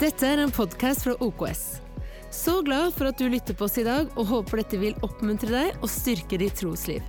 [0.00, 1.58] Dette er en podkast fra OKS.
[2.32, 5.50] Så glad for at du lytter på oss i dag, og håper dette vil oppmuntre
[5.52, 7.04] deg og styrke ditt trosliv.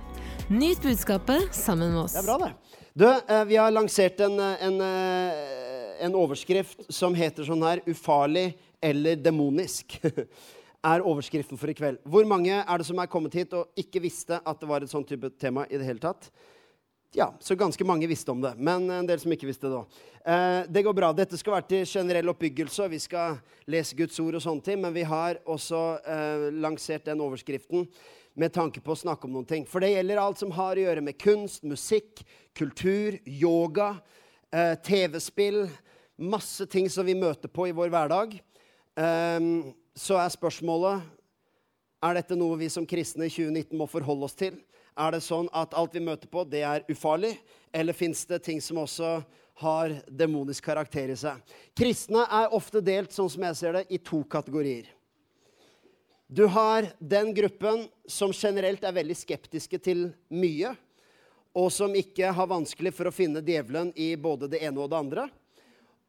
[0.52, 2.18] Nyt budskapet sammen med oss.
[2.18, 2.76] Det er bra, det.
[2.92, 7.80] Du, eh, vi har lansert en, eh, en, eh, en overskrift som heter sånn her
[7.80, 9.96] 'Ufarlig eller demonisk'.
[10.84, 11.96] er overskriften for i kveld.
[12.04, 14.90] Hvor mange er det som er kommet hit og ikke visste at det var et
[14.90, 16.28] sånt type tema i det hele tatt?
[17.14, 19.96] Ja, så ganske mange visste om det, men en del som ikke visste det òg.
[20.24, 21.10] Eh, det går bra.
[21.12, 22.86] Dette skal være til generell oppbyggelse.
[22.88, 23.36] Vi skal
[23.68, 27.84] lese Guds ord og sånne ting, men vi har også eh, lansert den overskriften
[28.32, 29.68] med tanke på å snakke om noen ting.
[29.68, 32.24] For det gjelder alt som har å gjøre med kunst, musikk,
[32.56, 33.92] kultur, yoga,
[34.48, 35.66] eh, TV-spill.
[36.16, 38.38] Masse ting som vi møter på i vår hverdag.
[38.96, 41.04] Um, så er spørsmålet
[42.04, 44.56] er dette noe vi som kristne i 2019 må forholde oss til.
[44.98, 47.36] Er det sånn at alt vi møter på, det er ufarlig?
[47.72, 49.22] Eller fins det ting som også
[49.62, 51.40] har demonisk karakter i seg?
[51.76, 54.90] Kristne er ofte delt, sånn som jeg ser det, i to kategorier.
[56.32, 60.74] Du har den gruppen som generelt er veldig skeptiske til mye,
[61.52, 65.00] og som ikke har vanskelig for å finne djevelen i både det ene og det
[65.00, 65.26] andre.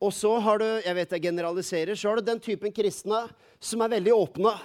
[0.03, 3.25] Og så har du jeg vet jeg generaliserer, så har du den typen kristne
[3.63, 4.55] som er veldig åpne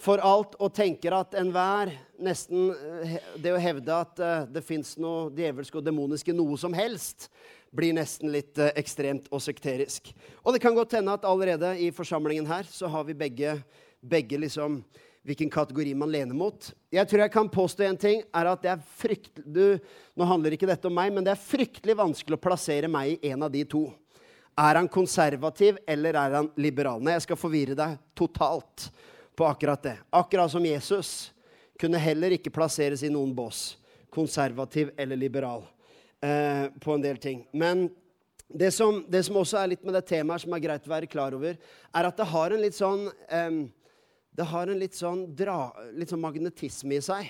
[0.00, 1.92] for alt og tenker at enhver
[2.24, 2.70] nesten
[3.04, 6.74] eh, Det å hevde at uh, det fins noe djevelsk og demonisk i noe som
[6.76, 7.28] helst,
[7.74, 10.12] blir nesten litt uh, ekstremt og sekterisk.
[10.42, 13.56] Og det kan godt hende at allerede i forsamlingen her så har vi begge,
[14.00, 14.82] begge liksom
[15.24, 16.68] hvilken kategori man lener mot.
[16.92, 20.54] Jeg tror jeg kan påstå en ting, er at det er fryktelig du, Nå handler
[20.54, 23.52] ikke dette om meg, men det er fryktelig vanskelig å plassere meg i en av
[23.52, 23.86] de to.
[24.54, 27.00] Er han konservativ, eller er han liberal?
[27.02, 28.90] Nei, jeg skal forvirre deg totalt
[29.36, 29.96] på akkurat det.
[30.10, 31.32] Akkurat som Jesus
[31.80, 33.76] kunne heller ikke plasseres i noen bås.
[34.14, 35.64] Konservativ eller liberal
[36.22, 37.44] eh, på en del ting.
[37.52, 37.88] Men
[38.48, 41.10] det som, det som, også er litt med det temaet som er greit å være
[41.10, 43.64] klar over, er at det har en litt sånn eh,
[44.34, 47.28] Det har en litt sånn, dra, litt sånn magnetisme i seg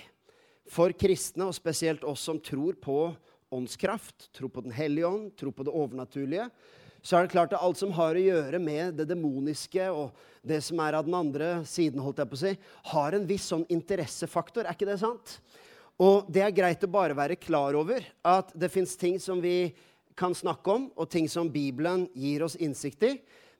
[0.65, 3.11] for kristne, og spesielt oss som tror på
[3.53, 6.47] åndskraft, tror på Den hellige ånd, tror på det overnaturlige
[7.05, 10.57] så er det klart at alt som har å gjøre med det demoniske og det
[10.65, 12.53] som er av den andre siden, holdt jeg på å si,
[12.89, 14.65] har en viss sånn interessefaktor.
[14.65, 15.35] Er ikke det sant?
[16.01, 19.75] Og det er greit å bare være klar over at det fins ting som vi
[20.17, 23.13] kan snakke om, og ting som Bibelen gir oss innsikt i.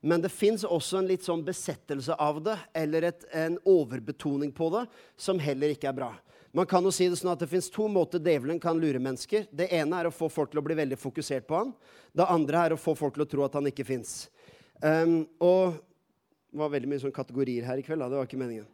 [0.06, 4.68] Men det fins også en litt sånn besettelse av det, eller et, en overbetoning på
[4.76, 4.84] det,
[5.18, 6.12] som heller ikke er bra.
[6.56, 9.48] Man kan jo si Det sånn at det fins to måter djevelen kan lure mennesker.
[9.50, 11.74] Det ene er å få folk til å bli veldig fokusert på han.
[12.14, 14.30] Det andre er å få folk til å tro at han ikke fins.
[14.78, 15.74] Um, og
[16.54, 18.06] det var veldig mye sånn kategorier her i kveld.
[18.06, 18.14] Da.
[18.14, 18.70] Det var ikke meningen.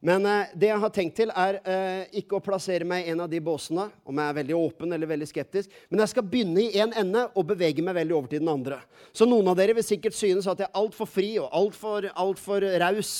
[0.00, 3.24] Men eh, det jeg har tenkt til, er eh, ikke å plassere meg i en
[3.24, 6.62] av de båsene, om jeg er veldig åpen eller veldig skeptisk, men jeg skal begynne
[6.62, 8.78] i én en ende og bevege meg veldig over til den andre.
[9.10, 12.42] Så noen av dere vil sikkert synes at jeg er altfor fri og altfor alt
[12.42, 13.12] for raus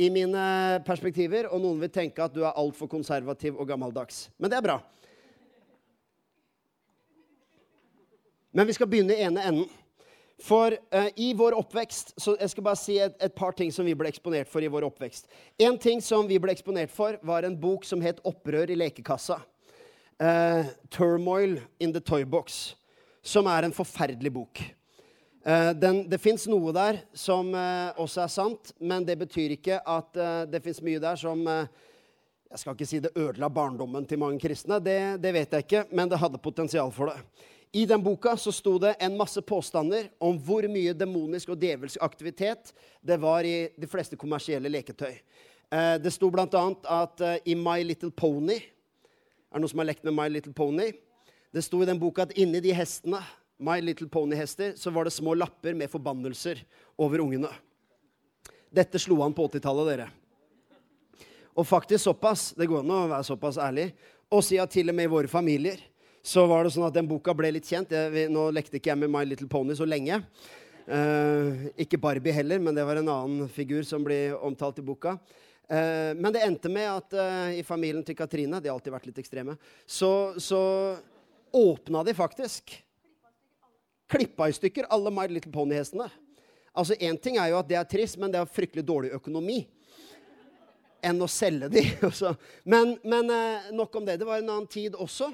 [0.00, 0.44] i mine
[0.86, 4.28] perspektiver, og noen vil tenke at du er altfor konservativ og gammeldags.
[4.38, 4.78] Men det er bra.
[8.54, 9.68] Men vi skal begynne i ene enden.
[10.40, 13.84] For uh, i vår oppvekst så Jeg skal bare si et, et, par ting som
[13.84, 15.28] vi ble eksponert for i vår oppvekst.
[15.60, 19.40] En ting som vi ble eksponert for, var en bok som het 'Opprør i lekekassa'.
[20.20, 22.74] Uh, 'Turmoil in the Toybox',
[23.22, 24.60] som er en forferdelig bok.
[25.46, 29.78] Uh, den, det fins noe der som uh, også er sant, men det betyr ikke
[29.80, 31.44] at uh, det fins mye der som
[32.50, 35.84] Jeg skal ikke si det ødela barndommen til mange kristne, det, det, vet jeg ikke,
[35.94, 37.20] men det hadde potensial for det.
[37.72, 42.02] I den boka så sto det en masse påstander om hvor mye demonisk og djevelsk
[42.02, 45.14] aktivitet det var i de fleste kommersielle leketøy.
[46.02, 46.64] det sto bl.a.
[46.82, 48.58] at i My Little Pony
[49.50, 50.92] Er det noen som har lekt med My Little Pony?
[51.50, 53.22] Det sto i den boka at inni de hestene
[53.60, 56.62] My Little Pony-hester, så var det små lapper med forbannelser
[56.96, 57.50] over ungene.
[58.72, 60.06] Dette slo han på 80-tallet, dere.
[61.58, 63.90] Og faktisk såpass, det går an å være såpass ærlig,
[64.30, 65.82] og si at til og med i våre familier
[66.22, 67.92] så var det sånn at den boka ble litt kjent.
[67.92, 70.20] Jeg, nå lekte ikke jeg med My Little Pony så lenge.
[70.90, 75.14] Uh, ikke Barbie heller, men det var en annen figur som ble omtalt i boka.
[75.70, 79.06] Uh, men det endte med at uh, i familien til Katrine, de har alltid vært
[79.06, 79.54] litt ekstreme,
[79.86, 80.60] så, så
[81.54, 82.74] åpna de faktisk
[84.10, 86.08] klippa i stykker alle My Little Pony-hestene.
[86.74, 89.62] Altså, Én ting er jo at det er trist, men det er fryktelig dårlig økonomi
[91.06, 91.84] enn å selge de.
[92.72, 93.30] men, men
[93.72, 94.18] nok om det.
[94.20, 95.30] Det var en annen tid også.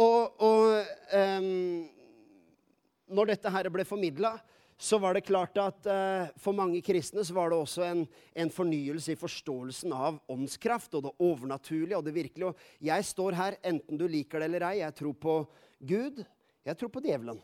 [0.00, 0.78] Og, og
[1.12, 1.84] um,
[3.12, 4.36] når dette her ble formidla,
[4.82, 8.00] så var det klart at uh, for mange kristne så var det også en,
[8.34, 12.50] en, fornyelse i forståelsen av åndskraft og det overnaturlige og det virkelige.
[12.50, 14.80] Og jeg står her, enten du liker det eller ei.
[14.80, 15.36] Jeg tror på
[15.78, 16.24] Gud.
[16.66, 17.38] Jeg tror på djevelen.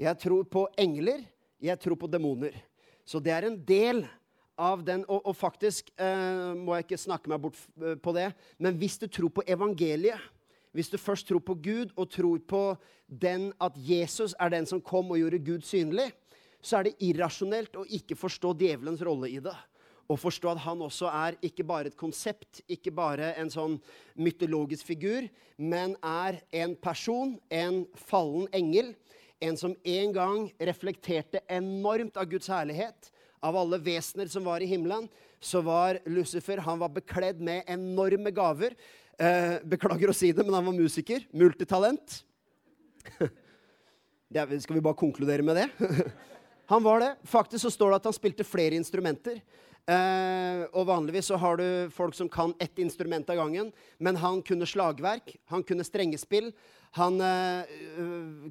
[0.00, 1.22] Jeg tror på engler.
[1.62, 2.56] Jeg tror på demoner.
[3.06, 4.02] Så det er en del
[4.58, 5.04] av den.
[5.06, 8.30] Og, og faktisk uh, må jeg ikke snakke meg bort eh, på det,
[8.62, 10.18] men hvis du tror på evangeliet,
[10.72, 12.62] hvis du først tror på Gud og tror på
[13.06, 16.10] den at Jesus er den som kom og gjorde Gud synlig,
[16.62, 19.54] så er det irrasjonelt å ikke forstå djevelens rolle i det.
[20.10, 23.78] Og forstå at han også er ikke bare et konsept, ikke bare en sånn
[24.18, 28.92] mytologisk figur, men er en person, en fallen engel,
[29.42, 33.10] en som en gang reflekterte enormt av Guds herlighet.
[33.42, 35.08] Av alle vesener som var i himmelen,
[35.42, 38.76] så var Lucifer han var bekledd med enorme gaver.
[39.22, 41.22] Eh, beklager å si det, men han var musiker.
[41.30, 42.22] Multitalent.
[44.32, 45.68] det, skal vi bare konkludere med det?
[46.72, 47.10] han var det.
[47.30, 49.38] Faktisk så står det at han spilte flere instrumenter.
[49.86, 53.70] Eh, og vanligvis så har du folk som kan ett instrument av gangen.
[54.02, 56.50] Men han kunne slagverk, han kunne strengespill,
[56.98, 57.70] han eh,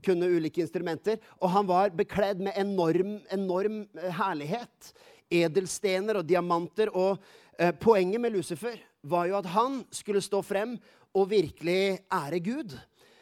[0.07, 1.19] kunne ulike instrumenter.
[1.41, 4.94] Og han var bekledd med enorm, enorm eh, herlighet.
[5.31, 6.94] Edelstener og diamanter.
[6.95, 7.19] Og
[7.59, 10.77] eh, poenget med Lucifer var jo at han skulle stå frem
[11.18, 12.77] og virkelig ære Gud.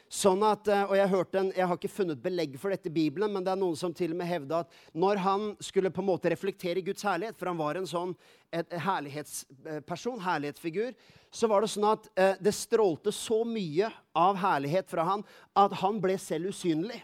[0.09, 3.31] Sånn at, eh, og Jeg en, jeg har ikke funnet belegg for dette i Bibelen,
[3.31, 6.09] men det er noen som til og med hevda at når han skulle på en
[6.09, 8.15] måte reflektere Guds herlighet, for han var en sånn
[8.51, 10.95] et herlighetsperson, herlighetsfigur,
[11.29, 15.23] så var det sånn at eh, det strålte så mye av herlighet fra han
[15.53, 17.03] at han ble selv usynlig.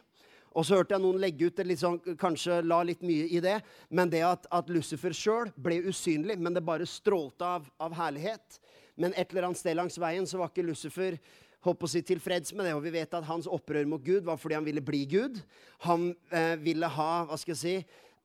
[0.55, 3.57] Og så hørte jeg noen legge ut det sånn, kanskje la litt mye i det,
[3.91, 8.61] men det at, at Lucifer sjøl ble usynlig, men det bare strålte av, av herlighet.
[8.95, 11.19] Men et eller annet sted langs veien så var ikke Lucifer
[11.65, 12.75] holdt å si, tilfreds med det.
[12.77, 15.41] Og vi vet at hans opprør mot Gud var fordi han ville bli Gud.
[15.87, 17.75] Han eh, ville ha hva skal jeg si,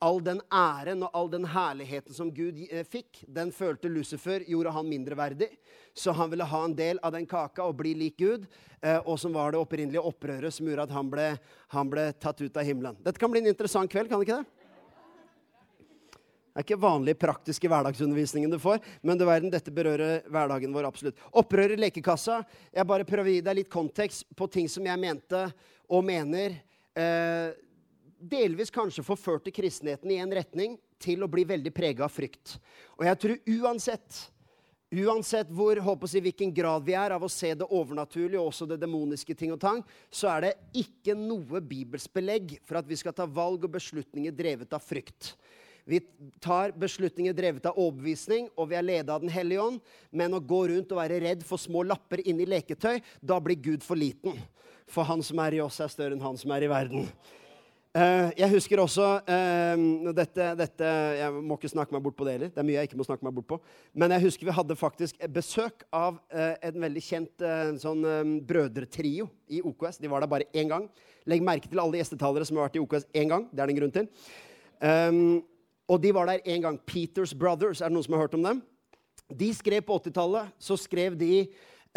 [0.00, 4.72] all den æren og all den herligheten som Gud eh, fikk, den følte Lucifer gjorde
[4.72, 5.50] han mindreverdig.
[5.94, 8.46] Så han ville ha en del av den kaka og bli lik Gud.
[8.80, 11.26] Eh, og som var det opprinnelige opprøret som gjorde at han ble,
[11.74, 12.96] han ble tatt ut av himmelen.
[13.04, 14.56] Dette kan bli en interessant kveld, kan det ikke det?
[16.50, 20.88] Det er ikke vanlig praktiske hverdagsundervisningen du får, men du verden, dette berører hverdagen vår
[20.88, 21.20] absolutt.
[21.38, 22.40] Opprør i lekekassa.
[22.74, 25.44] Jeg bare prøver å gi deg litt kontekst på ting som jeg mente
[25.86, 26.56] og mener
[26.98, 27.52] eh,
[28.20, 32.58] delvis kanskje forførte kristenheten i en retning til å bli veldig prega av frykt.
[32.98, 34.26] Og jeg tror uansett
[34.90, 38.66] Uansett hvor, håper jeg, hvilken grad vi er av å se det overnaturlige og også
[38.72, 42.98] det demoniske ting og tang, så er det ikke noe bibelsk belegg for at vi
[42.98, 45.36] skal ta valg og beslutninger drevet av frykt.
[45.86, 46.00] Vi
[46.42, 49.80] tar beslutninger drevet av overbevisning, og vi er ledet av Den hellige ånd.
[50.10, 53.86] Men å gå rundt og være redd for små lapper inni leketøy, da blir Gud
[53.86, 54.34] for liten.
[54.90, 57.06] For han som er i oss, er større enn han som er i verden.
[57.90, 59.80] Uh, jeg husker også uh,
[60.14, 62.50] dette, dette, Jeg må ikke snakke meg bort på det heller.
[62.54, 63.58] Det er mye jeg ikke må snakke meg bort på.
[63.98, 67.44] Men jeg husker vi hadde faktisk besøk av uh, en veldig kjent
[67.82, 68.06] sånn
[68.46, 69.98] brødretrio i OKS.
[69.98, 70.86] De var der bare én gang.
[71.26, 73.50] Legg merke til alle gjestetalere som har vært i OKS én gang.
[73.50, 74.08] Det er det en grunn til.
[74.80, 75.42] Um,
[75.90, 76.80] og de var der en gang.
[76.86, 77.82] Peters Brothers.
[77.82, 78.62] Er det noen som har hørt om dem?
[79.26, 80.54] De skrev på 80-tallet.
[80.62, 81.42] Så skrev de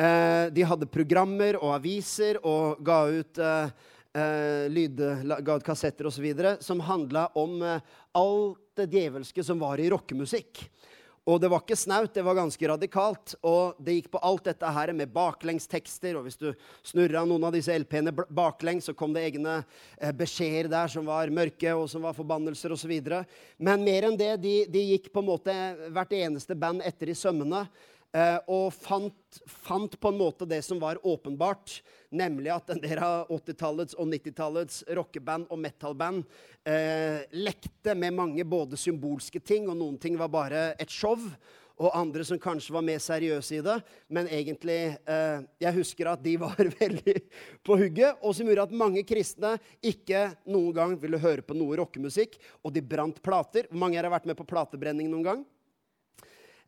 [0.01, 6.33] uh, De hadde programmer og aviser og ga ut eh, eh, lydkassetter osv.
[6.59, 7.81] som handla om eh,
[8.11, 10.65] alt det djevelske som var i rockemusikk.
[11.23, 13.35] Og det var ikke snaut, det var ganske radikalt.
[13.47, 16.17] Og det gikk på alt dette her med baklengstekster.
[16.19, 16.49] Og hvis du
[16.83, 21.31] snurra noen av disse LP-ene baklengs, så kom det egne eh, beskjeder der som var
[21.31, 22.91] mørke, og som var forbannelser osv.
[23.55, 25.55] Men mer enn det, de, de, gikk på en måte
[25.95, 27.63] hvert eneste band etter i sømmene.
[28.13, 31.79] Eh, og fant, fant, på en måte det som var åpenbart,
[32.13, 36.21] nemlig at en del av 80-tallets og 90-tallets rockeband og metalband
[36.69, 41.17] eh, lekte med mange både symbolske ting, og noen ting var bare et show.
[41.81, 43.79] Og andre som kanskje var mer seriøse i det.
[44.13, 47.15] Men egentlig eh, Jeg husker at de var veldig
[47.65, 51.81] på hugget, og som gjorde at mange kristne ikke noen gang ville høre på noe
[51.81, 52.37] rockemusikk.
[52.61, 53.65] Og de brant plater.
[53.71, 55.43] Hvor mange har vært med på platebrenning noen gang?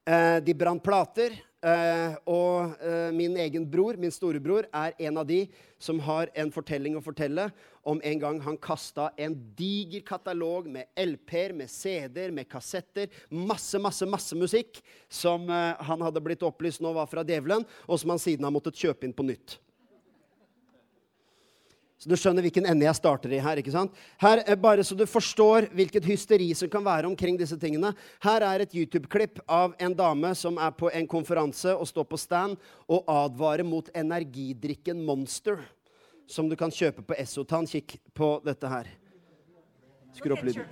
[0.06, 1.34] Eh, de brant plater.
[1.66, 5.48] Eh, og eh, min egen bror, min storebror, er en av de
[5.82, 7.48] som har en fortelling å fortelle
[7.82, 13.10] om en gang han kasta en diger katalog med LP-er, med CD-er, med kassetter.
[13.34, 14.78] Masse, masse, masse musikk
[15.10, 18.78] som han hadde blitt opplyst nå var fra djevelen, og som han siden har måttet
[18.78, 19.58] kjøpe inn på nytt.
[21.96, 23.60] Så du skjønner hvilken ende jeg starter i her.
[23.62, 23.94] ikke sant?
[24.20, 27.94] Her, er Bare så du forstår hvilket hysteri som kan være omkring disse tingene.
[28.24, 32.20] Her er et YouTube-klipp av en dame som er på en konferanse og står på
[32.20, 35.64] stand og advarer mot energidrikken Monster,
[36.28, 37.66] som du kan kjøpe på Essotan.
[37.66, 38.92] Kikk på dette her.
[40.16, 40.64] Skru opp lyden.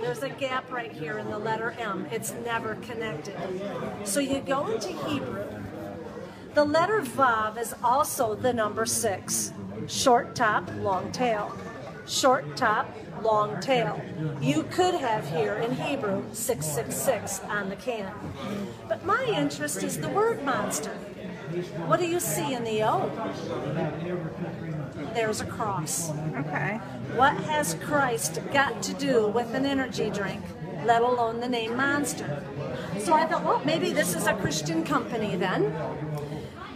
[0.00, 2.06] There's a gap right here in the letter M.
[2.10, 3.36] It's never connected.
[4.04, 5.44] So you go into Hebrew.
[6.54, 9.52] The letter Vav is also the number six.
[9.86, 11.56] Short top, long tail.
[12.06, 12.92] Short top,
[13.22, 14.02] long tail.
[14.40, 18.12] You could have here in Hebrew 666 on the can.
[18.88, 20.90] But my interest is the word monster.
[21.86, 23.10] What do you see in the O?
[25.14, 26.10] There's a cross.
[26.36, 26.80] Okay.
[27.14, 30.42] What has Christ got to do with an energy drink,
[30.84, 32.44] let alone the name Monster?
[32.98, 35.72] So I thought, well, maybe this is a Christian company then.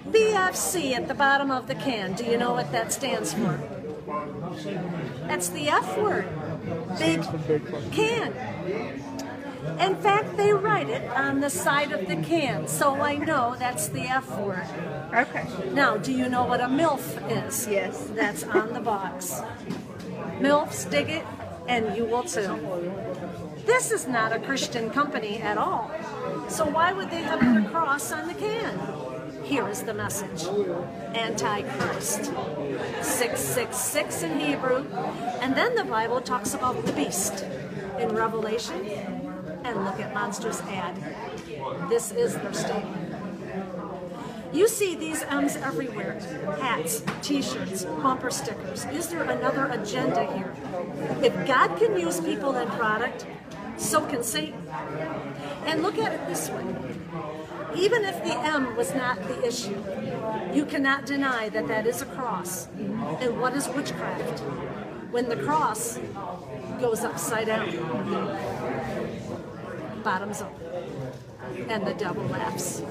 [0.09, 2.15] BFC at the bottom of the can.
[2.15, 3.59] Do you know what that stands for?
[5.27, 6.29] That's the F word.
[6.99, 7.23] Big
[7.93, 8.33] can.
[9.81, 13.89] In fact, they write it on the side of the can, so I know that's
[13.89, 14.67] the F word.
[15.13, 15.47] Okay.
[15.73, 17.67] Now, do you know what a MILF is?
[17.67, 18.07] Yes.
[18.15, 19.41] That's on the box.
[20.39, 21.25] MILFs dig it,
[21.67, 22.61] and you will too.
[23.65, 25.91] This is not a Christian company at all.
[26.49, 28.79] So why would they have put a cross on the can?
[29.45, 30.45] Here is the message
[31.15, 32.25] Antichrist.
[33.03, 34.87] 666 in Hebrew.
[35.43, 37.45] And then the Bible talks about the beast
[37.99, 38.87] in Revelation.
[39.65, 40.97] And look at Monster's ad.
[41.91, 43.15] This is their statement.
[44.55, 46.19] You see these M's everywhere
[46.61, 48.87] hats, t shirts, bumper stickers.
[48.87, 50.55] Is there another agenda here?
[51.23, 53.27] If God can use people and product,
[53.77, 54.67] so can Satan.
[55.67, 56.74] And look at it this way
[57.77, 59.83] even if the M was not the issue,
[60.53, 62.69] you cannot deny that that is a cross.
[63.21, 64.41] And what is witchcraft?
[65.11, 65.99] When the cross
[66.81, 67.71] goes upside down,
[70.03, 70.53] bottoms up,
[71.69, 72.83] and the devil laughs.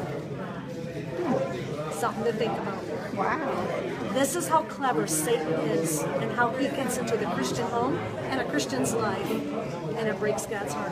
[1.92, 3.14] Something to think about.
[3.14, 4.12] Wow.
[4.14, 7.98] This is how clever Satan is and how he gets into the Christian home
[8.30, 10.92] and a Christian's life, and it breaks God's heart.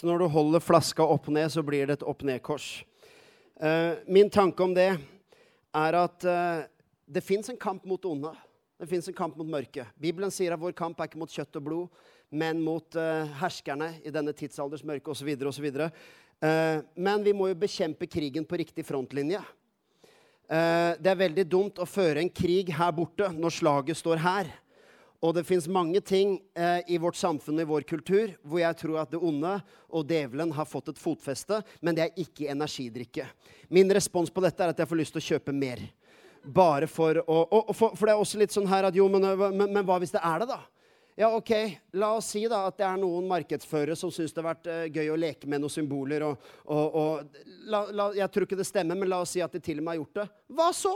[0.00, 2.70] Så når du holder flaska opp ned, så blir det et opp-ned-kors.
[3.60, 4.94] Eh, min tanke om det
[5.76, 6.62] er at eh,
[7.04, 8.30] det fins en kamp mot onde.
[8.80, 9.90] Det fins en kamp mot mørket.
[10.00, 13.90] Bibelen sier at vår kamp er ikke mot kjøtt og blod, men mot eh, herskerne
[14.00, 15.34] i denne tidsalders mørke osv.
[15.36, 15.68] osv.
[16.40, 19.42] Uh, men vi må jo bekjempe krigen på riktig frontlinje.
[20.48, 24.48] Eh, det er veldig dumt å føre en krig her borte når slaget står her.
[25.20, 28.76] Og det fins mange ting eh, i vårt samfunn og i vår kultur hvor jeg
[28.80, 29.52] tror at det onde
[29.92, 33.26] og djevelen har fått et fotfeste, men det er ikke energidrikke.
[33.68, 35.82] Min respons på dette er at jeg får lyst til å kjøpe mer.
[36.40, 39.10] Bare for å og, og for, for, det er også litt sånn her at jo,
[39.12, 40.62] men, men, men hva hvis det er det, da?
[41.20, 41.50] Ja, ok,
[42.00, 44.86] La oss si da at det er noen markedsførere som syns det har vært uh,
[44.88, 46.24] gøy å leke med noen symboler.
[46.24, 49.52] Og, og, og la, la, jeg tror ikke det stemmer, men la oss si at
[49.52, 50.28] de til og med har gjort det.
[50.56, 50.94] Hva så?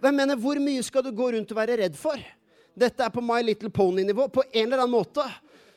[0.00, 2.22] Hvem mener, Hvor mye skal du gå rundt og være redd for?
[2.78, 4.28] Dette er på My Little Pony-nivå.
[4.32, 5.26] På en eller annen måte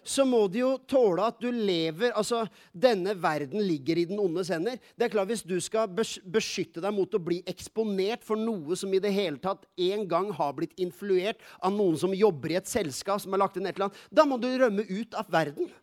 [0.05, 4.51] så må de jo tåle at du lever Altså, denne verden ligger i den ondes
[4.53, 4.77] hender.
[4.93, 8.93] Det er klart, Hvis du skal beskytte deg mot å bli eksponert for noe som
[8.93, 12.69] i det hele tatt en gang har blitt influert av noen som jobber i et
[12.69, 15.73] selskap som har lagt inn et eller annet, da må du rømme ut av verden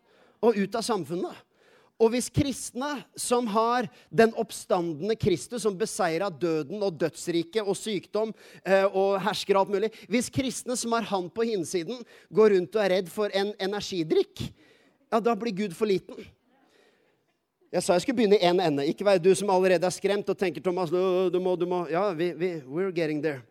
[0.43, 1.35] og ut av samfunnet.
[2.01, 8.33] Og hvis kristne som har den oppstandende Kristus, som beseira døden og dødsriket og sykdom
[8.65, 12.01] eh, og hersker alt mulig Hvis kristne som har han på hinsiden,
[12.33, 14.41] går rundt og er redd for en energidrikk,
[15.13, 16.17] ja, da blir Gud for liten.
[17.73, 18.85] Jeg sa jeg skulle begynne i én en ende.
[18.89, 21.85] Ikke vær du som allerede er skremt og tenker Thomas, du må, du må.
[21.89, 23.41] Ja, vi, vi, we're getting there.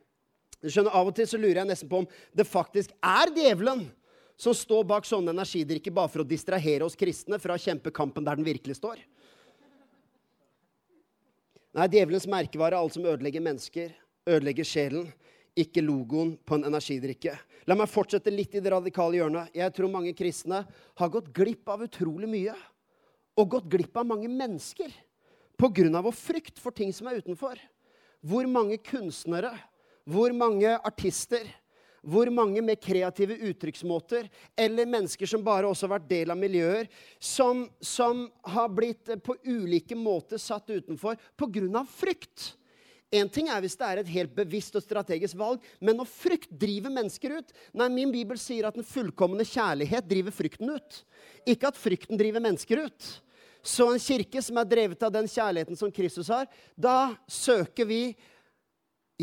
[0.62, 2.06] Du skjønner, Av og til så lurer jeg nesten på om
[2.38, 3.88] det faktisk er djevelen
[4.42, 8.24] som står bak sånne energidrikker bare for å distrahere oss kristne fra å kjempe kampen
[8.26, 8.98] der den virkelig står.
[11.72, 13.92] Nei, djevelens merkevare er alt som ødelegger mennesker,
[14.26, 15.06] ødelegger sjelen,
[15.54, 17.36] ikke logoen på en energidrikke.
[17.70, 19.54] La meg fortsette litt i det radikale hjørnet.
[19.54, 20.64] Jeg tror mange kristne
[20.98, 22.56] har gått glipp av utrolig mye.
[23.38, 24.90] Og gått glipp av mange mennesker
[25.56, 26.02] pga.
[26.02, 27.56] vår frykt for ting som er utenfor.
[28.20, 29.54] Hvor mange kunstnere,
[30.04, 31.46] hvor mange artister,
[32.02, 34.26] hvor mange med kreative uttrykksmåter,
[34.58, 36.88] eller mennesker som bare også har vært del av miljøer,
[37.22, 41.84] som, som har blitt på ulike måter satt utenfor pga.
[41.86, 42.56] frykt.
[43.12, 46.54] En ting er hvis det er et helt bevisst og strategisk valg, men når frykt
[46.56, 51.02] driver mennesker ut Nei, Min bibel sier at den fullkomne kjærlighet driver frykten ut.
[51.44, 53.10] Ikke at frykten driver mennesker ut.
[53.62, 58.00] Så en kirke som er drevet av den kjærligheten som Kristus har, da søker vi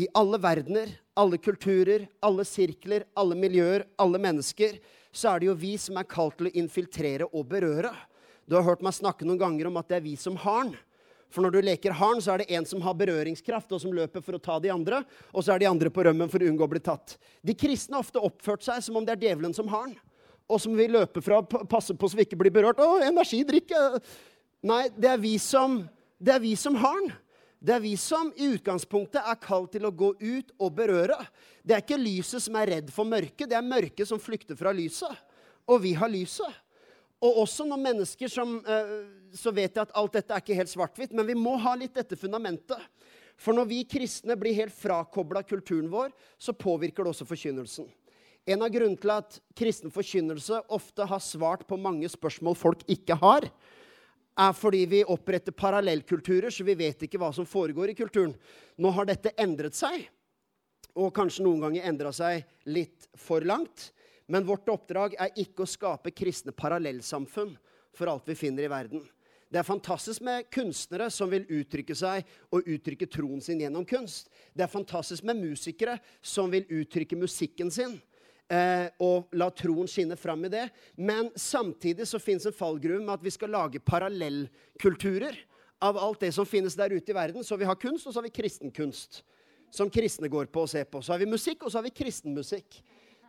[0.00, 4.78] i alle verdener, alle kulturer, alle sirkler, alle miljøer, alle mennesker,
[5.12, 7.90] så er det jo vi som er kalt til å infiltrere og berøre.
[8.48, 10.78] Du har hørt meg snakke noen ganger om at det er vi som har den.
[11.30, 14.22] For når du leker harn, så er det en som har berøringskraft, og som løper
[14.24, 15.04] for å ta de andre.
[15.30, 17.14] Og så er de andre på rømmen for å unngå å bli tatt.
[17.46, 19.94] De kristne har ofte oppført seg som om det er djevelen som har den.
[20.50, 22.82] Og som vil løpe fra og passe på så vi ikke blir berørt.
[22.82, 23.84] Å, energidrikke!
[24.66, 25.78] Nei, det er vi som,
[26.18, 27.12] det er vi som har den.
[27.60, 31.18] Det er vi som i utgangspunktet er kalt til å gå ut og berøre.
[31.60, 34.72] Det er ikke lyset som er redd for mørket, det er mørket som flykter fra
[34.72, 35.12] lyset.
[35.68, 36.48] Og vi har lyset.
[37.20, 38.92] Og også når mennesker som eh,
[39.36, 41.94] Så vet jeg at alt dette er ikke helt svart-hvitt, men vi må ha litt
[41.94, 42.80] dette fundamentet.
[43.40, 47.86] For når vi kristne blir helt frakobla kulturen vår, så påvirker det også forkynnelsen.
[48.48, 53.16] En av grunnene til at kristen forkynnelse ofte har svart på mange spørsmål folk ikke
[53.20, 53.46] har,
[54.40, 58.34] er fordi vi oppretter parallellkulturer, så vi vet ikke hva som foregår i kulturen.
[58.80, 60.06] Nå har dette endret seg,
[60.96, 63.90] og kanskje noen ganger endra seg litt for langt.
[64.30, 67.56] Men vårt oppdrag er ikke å skape kristne parallellsamfunn
[67.96, 69.02] for alt vi finner i verden.
[69.50, 74.28] Det er fantastisk med kunstnere som vil uttrykke seg og uttrykke troen sin gjennom kunst.
[74.54, 77.96] Det er fantastisk med musikere som vil uttrykke musikken sin
[78.98, 80.64] og la troen skinne fram i det.
[80.98, 85.38] Men samtidig så fins en fallgruve med at vi skal lage parallellkulturer
[85.80, 87.44] av alt det som finnes der ute i verden.
[87.44, 89.22] Så vi har kunst, og så har vi kristenkunst.
[89.70, 91.02] Som kristne går på og ser på.
[91.02, 92.80] Så har vi musikk, og så har vi kristenmusikk.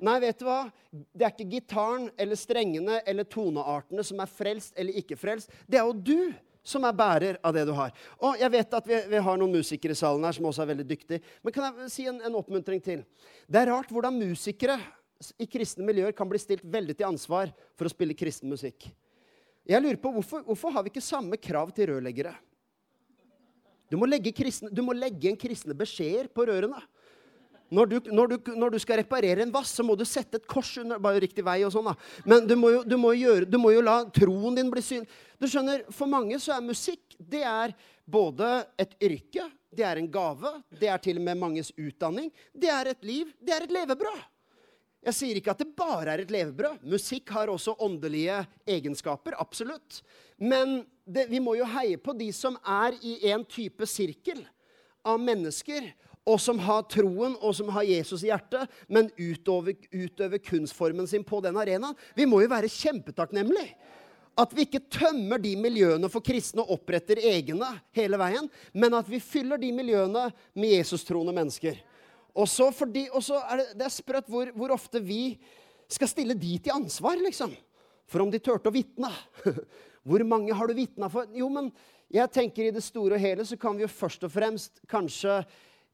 [0.02, 0.64] Nei, vet du hva?
[0.90, 5.54] Det er ikke gitaren eller strengene eller toneartene som er frelst eller ikke frelst.
[5.70, 6.32] Det er jo du
[6.66, 7.94] som er bærer av det du har.
[8.22, 10.72] Og jeg vet at vi, vi har noen musikere i salen her som også er
[10.74, 11.22] veldig dyktige.
[11.46, 13.06] Men kan jeg si en, en oppmuntring til?
[13.46, 14.80] Det er rart hvordan musikere
[15.42, 18.88] i kristne miljøer kan bli stilt veldig til ansvar for å spille kristen musikk.
[19.68, 22.34] Jeg lurer på Hvorfor, hvorfor har vi ikke samme krav til rørleggere?
[23.92, 26.80] Du må kristne, du må legge en kristne beskjeder på rørene.
[27.72, 30.48] Når du, når, du, når du, skal reparere en vass, så må du sette et
[30.48, 31.62] kors under bare riktig vei.
[31.64, 31.94] og sånn da.
[32.28, 35.06] Men du må, jo, du, må gjøre, du må jo la troen din bli syn.
[35.40, 38.50] Du skjønner, For mange så er musikk det er både
[38.82, 40.52] et yrke, det er en gave,
[40.82, 42.28] det er til og med manges utdanning.
[42.52, 44.20] Det er et liv, det er et levebrød.
[45.02, 46.84] Jeg sier ikke at det bare er et levebrød.
[46.86, 49.34] Musikk har også åndelige egenskaper.
[49.42, 50.04] Absolutt.
[50.38, 54.44] Men det, vi må jo heie på de som er i en type sirkel
[55.02, 55.90] av mennesker,
[56.30, 61.26] og som har troen og som har Jesus i hjertet, men utover, utøver kunstformen sin
[61.26, 61.98] på den arenaen.
[62.14, 63.74] Vi må jo være kjempetakknemlige.
[64.40, 69.10] At vi ikke tømmer de miljøene for kristne og oppretter egne hele veien, men at
[69.10, 71.82] vi fyller de miljøene med Jesus-troende mennesker.
[72.36, 75.38] Og så, er det, det er sprøtt hvor, hvor, ofte vi
[75.92, 77.54] skal stille de til ansvar, liksom.
[78.12, 79.12] For om de turte å vitne.
[80.02, 81.28] Hvor mange har du vitna for?
[81.38, 81.68] Jo, men
[82.12, 85.36] jeg tenker i det store og hele så kan vi jo først og fremst kanskje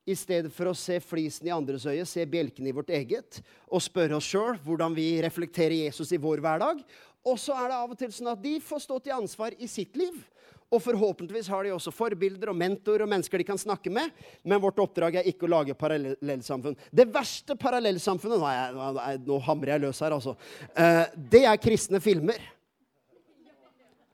[0.08, 3.84] i stedet for å se flisen i andres øye, se bjelken i vårt eget, og
[3.84, 6.80] spørre oss sjøl hvordan vi reflekterer Jesus i vår hverdag.
[7.28, 9.68] Og så er det av og til sånn at de får stå til ansvar i
[9.68, 10.16] sitt liv.
[10.68, 14.12] Og forhåpentligvis har de også forbilder og mentorer og mennesker de kan snakke med.
[14.44, 16.76] Men vårt oppdrag er ikke å lage parallellsamfunn.
[16.92, 20.36] Det verste parallellsamfunnet Nå, jeg, nå, hamrer jeg løs her, altså.
[20.76, 22.42] Uh, det er kristne filmer.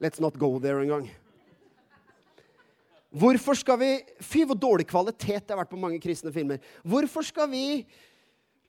[0.04, 1.08] Let's not go there engang.
[3.14, 3.90] Hvorfor skal vi
[4.22, 6.62] Fy, hvor dårlig kvalitet det har vært på mange kristne filmer.
[6.86, 7.82] Hvorfor skal vi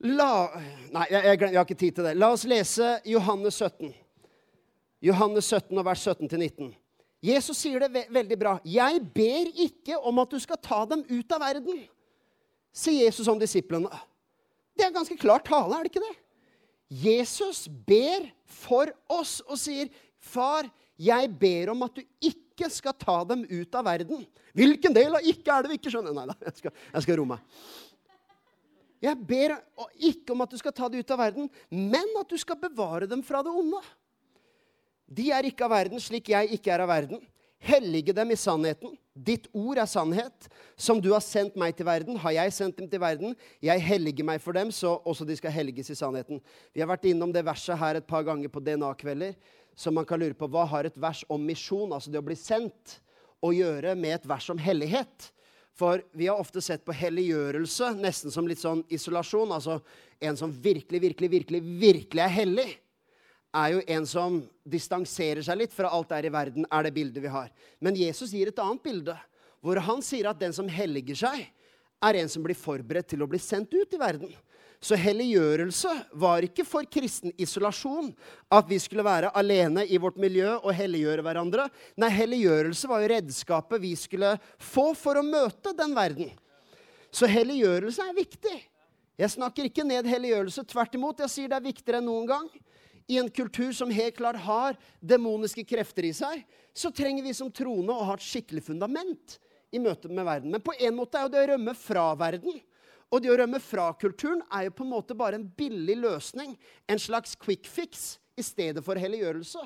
[0.05, 0.47] la
[0.89, 2.15] Nei, jeg, jeg, jeg har ikke tid til det.
[2.17, 3.93] La oss lese Johannes 17.
[5.05, 6.73] Johannes 17 og vers 17 19.
[7.25, 8.53] Jesus sier det ve veldig bra.
[8.61, 11.87] 'Jeg ber ikke om at du skal ta dem ut av verden',
[12.75, 13.89] sier Jesus om disiplene.
[14.75, 16.15] Det er ganske klart tale, er det ikke det?
[16.91, 23.23] Jesus ber for oss og sier, 'Far, jeg ber om at du ikke skal ta
[23.23, 26.13] dem ut av verden.' Hvilken del av 'ikke' er det vi ikke skjønner?
[26.13, 27.39] Nei da, jeg skal, jeg skal roe meg.
[29.01, 29.57] Jeg ber
[29.99, 33.09] ikke om at du skal ta dem ut av verden, men at du skal bevare
[33.09, 33.81] dem fra det onde.
[35.05, 37.21] De er ikke av verden, slik jeg ikke er av verden.
[37.65, 38.93] Hellige dem i sannheten.
[39.15, 40.47] Ditt ord er sannhet.
[40.77, 43.35] Som du har sendt meg til verden, har jeg sendt dem til verden.
[43.63, 46.41] Jeg helliger meg for dem, så også de skal helliges i sannheten.
[46.73, 49.37] Vi har vært innom det verset her et par ganger på DNA-kvelder.
[49.75, 52.37] Så man kan lure på hva har et vers om misjon, altså det å bli
[52.39, 52.99] sendt,
[53.43, 55.31] å gjøre med et vers om hellighet?
[55.75, 59.51] For vi har ofte sett på helliggjørelse nesten som litt sånn isolasjon.
[59.51, 59.81] Altså
[60.23, 62.69] en som virkelig, virkelig, virkelig, virkelig er hellig
[63.55, 67.23] er jo en som distanserer seg litt fra alt der i verden, er det bildet
[67.23, 67.51] vi har.
[67.79, 69.15] Men Jesus gir et annet bilde,
[69.63, 71.45] hvor han sier at den som helliger seg,
[72.05, 74.33] er en som blir forberedt til å bli sendt ut i verden.
[74.83, 78.11] Så helliggjørelse var ikke for kristen isolasjon,
[78.53, 81.69] at vi skulle være alene i vårt miljø og helliggjøre hverandre.
[81.97, 86.29] Nei, helliggjørelse var jo redskapet vi skulle få for å møte den verden.
[87.09, 88.55] Så helliggjørelse er viktig.
[89.15, 90.67] Jeg snakker ikke ned helliggjørelse.
[90.67, 92.49] Tvert imot, jeg sier det er viktigere enn noen gang
[93.07, 97.51] i en kultur som helt klart har demoniske krefter i seg, så trenger vi som
[97.53, 99.37] troende å ha et skikkelig fundament
[99.71, 100.51] i møte med verden.
[100.55, 102.57] Men på en måte er jo det å rømme fra verden
[103.13, 106.55] og det å rømme fra kulturen er jo på en måte bare en billig løsning.
[106.89, 109.61] En slags quick fix i stedet for helliggjørelse.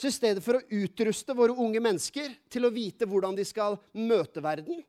[0.00, 3.76] Så i stedet for å utruste våre unge mennesker til å vite hvordan de skal
[3.96, 4.80] møte verden,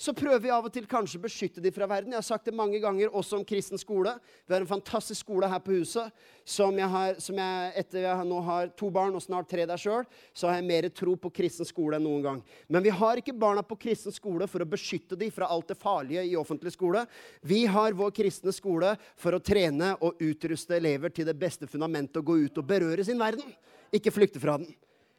[0.00, 2.14] så prøver vi av og til kanskje å beskytte dem fra verden.
[2.14, 4.14] Jeg har sagt det mange ganger, også om kristen skole.
[4.48, 6.08] Vi har en fantastisk skole her på huset
[6.48, 9.80] som jeg, har, som jeg etter jeg nå har to barn og snart tre der
[9.80, 12.40] sjøl, så har jeg mer tro på kristen skole enn noen gang.
[12.72, 15.76] Men vi har ikke barna på kristen skole for å beskytte dem fra alt det
[15.76, 17.04] farlige i offentlig skole.
[17.44, 22.22] Vi har vår kristne skole for å trene og utruste elever til det beste fundamentet
[22.22, 23.52] å gå ut og berøre sin verden,
[23.92, 24.72] ikke flykte fra den.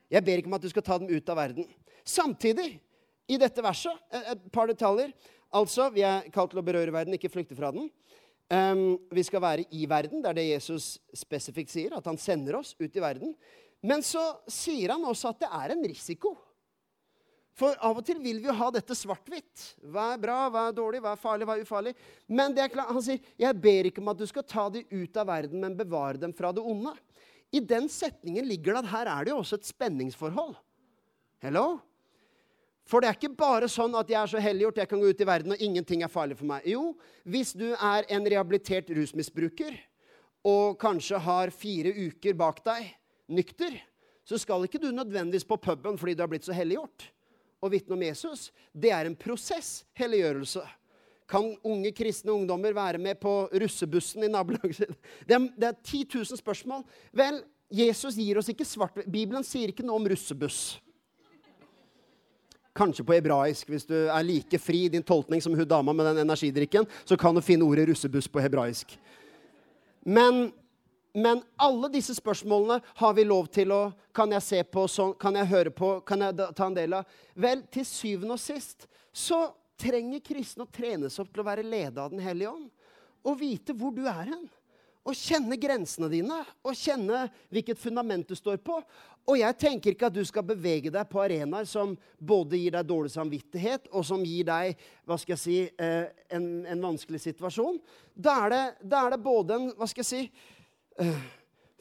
[0.09, 1.69] Jeg ber ikke om at du skal ta dem ut av verden.
[2.01, 2.71] Samtidig
[3.31, 3.95] i dette verset.
[4.11, 5.13] Et par detaljer.
[5.55, 7.89] Altså, vi er kalt til å berøre verden, ikke flykte fra den.
[8.51, 10.19] Um, vi skal være i verden.
[10.23, 13.35] Det er det Jesus spesifikt sier, at han sender oss ut i verden.
[13.81, 16.35] Men så sier han også at det er en risiko.
[17.57, 19.65] For av og til vil vi jo ha dette svart-hvitt.
[19.91, 21.93] Hva er bra, hva er dårlig, hva er farlig, hva er ufarlig?
[22.31, 25.27] Men er han sier, 'Jeg ber ikke om at du skal ta dem ut av
[25.27, 26.95] verden, men bevare dem fra det onde'.
[27.51, 30.55] I den setningen ligger det at her er det jo også et spenningsforhold.
[31.41, 31.81] Hello?
[32.89, 35.21] For det er ikke bare sånn at jeg er så helliggjort jeg kan gå ut
[35.21, 36.65] i verden og ingenting er farlig for meg.
[36.67, 36.91] Jo,
[37.23, 39.77] hvis du er en rehabilitert rusmisbruker
[40.47, 42.89] og kanskje har fire uker bak deg
[43.31, 43.77] nykter,
[44.25, 47.07] så skal ikke du nødvendigvis på puben fordi du har blitt så helliggjort
[47.61, 48.49] og vitne om Jesus.
[48.73, 50.63] Det er en prosess, helliggjørelse.
[51.31, 54.95] Kan unge kristne ungdommer være med på russebussen i nabolaget sitt?
[55.29, 56.83] Det, det er 10 000 spørsmål.
[57.15, 60.81] Vel, Jesus gir oss ikke svart Bibelen sier ikke noe om russebuss.
[62.77, 63.69] Kanskje på hebraisk.
[63.69, 67.17] Hvis du er like fri i din tolkning som hun dama med den energidrikken, så
[67.17, 68.95] kan du finne ordet russebuss på hebraisk.
[70.05, 70.51] Men,
[71.13, 73.81] men, alle disse spørsmålene har vi lov til å
[74.11, 75.13] Kan jeg se på sånn?
[75.15, 76.01] Kan jeg høre på?
[76.03, 77.07] Kan jeg ta en del av?
[77.35, 79.45] Vel, til syvende og sist så
[79.79, 82.67] trenger kristne å trenes opp til å være leda av Den hellige ånd.
[83.23, 84.49] Og vite hvor du er hen.
[85.01, 88.75] Og kjenne grensene dine, og kjenne hvilket fundament du står på.
[89.29, 92.87] Og jeg tenker ikke at du skal bevege deg på arenaer som både gir deg
[92.89, 94.77] dårlig samvittighet, og som gir deg
[95.09, 97.79] hva skal jeg si, eh, en, en vanskelig situasjon.
[98.13, 100.21] Da er, det, da er, det, både en Hva skal jeg si
[101.01, 101.21] eh,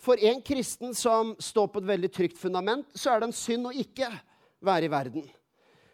[0.00, 3.68] For en kristen som står på et veldig trygt fundament, så er det en synd
[3.68, 4.08] å ikke
[4.64, 5.26] være i verden.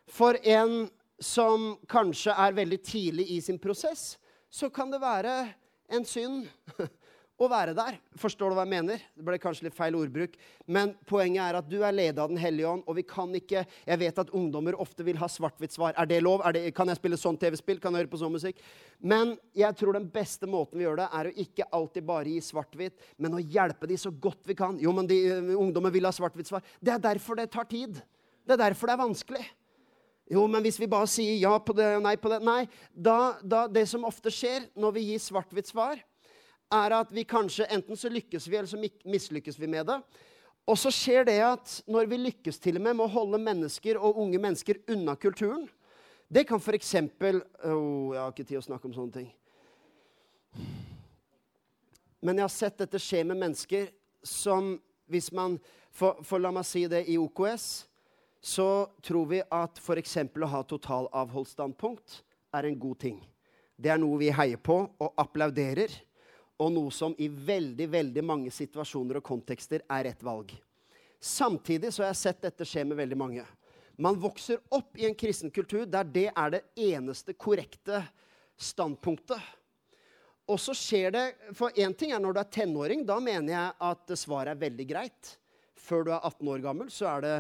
[0.07, 0.85] For en
[1.19, 4.15] som kanskje er veldig tidlig i sin prosess,
[4.51, 5.35] så kan det være
[5.91, 6.47] en synd
[7.37, 7.99] å være der.
[8.16, 9.03] Forstår du hva jeg mener?
[9.12, 10.37] Det ble kanskje litt feil ordbruk.
[10.72, 13.64] Men poenget er at du er ledet av Den hellige ånd, og vi kan ikke
[13.66, 15.94] Jeg vet at ungdommer ofte vil ha svart-hvitt-svar.
[16.01, 16.40] Er det lov?
[16.46, 17.81] Er det, kan jeg spille sånn TV-spill?
[17.83, 18.62] Kan jeg høre på sånn musikk?
[19.01, 22.40] Men jeg tror den beste måten vi gjør det, er å ikke alltid bare gi
[22.49, 24.81] svart-hvitt, men å hjelpe dem så godt vi kan.
[24.81, 25.20] Jo, men de,
[25.57, 26.64] ungdommer vil ha svart-hvitt-svar.
[26.81, 28.01] Det er derfor det tar tid.
[28.46, 29.44] Det er derfor det er vanskelig.
[30.33, 32.62] Jo, men hvis vi bare sier ja på det, og nei på det Nei.
[32.90, 36.01] Da, da, det som ofte skjer når vi gir svart-hvitt svar,
[36.73, 40.01] er at vi kanskje enten så lykkes vi, eller så mislykkes vi med det.
[40.67, 43.99] Og så skjer det at når vi lykkes til og med med å holde mennesker
[44.01, 45.69] og unge mennesker unna kulturen
[46.29, 46.95] Det kan f.eks.
[47.63, 49.29] Oh, jeg har ikke tid å snakke om sånne ting.
[52.19, 53.93] Men jeg har sett dette skje med mennesker
[54.27, 54.75] som
[55.07, 55.61] hvis man
[55.97, 57.87] For, for la meg si det i OKS
[58.45, 60.17] så tror vi at f.eks.
[60.29, 62.19] å ha totalavholdsstandpunkt
[62.53, 63.17] er en god ting.
[63.81, 65.95] Det er noe vi heier på og applauderer
[66.57, 70.55] og noe som i veldig veldig mange situasjoner og kontekster er rett valg.
[71.21, 73.45] Samtidig så har jeg sett dette skje med veldig mange.
[73.97, 78.03] Man vokser opp i en kristen kultur der det er det eneste korrekte
[78.57, 79.40] standpunktet.
[80.47, 81.25] Og så skjer det
[81.59, 83.03] For én ting er når du er tenåring.
[83.09, 85.33] Da mener jeg at svaret er veldig greit.
[85.77, 87.37] Før du er 18 år gammel, så er det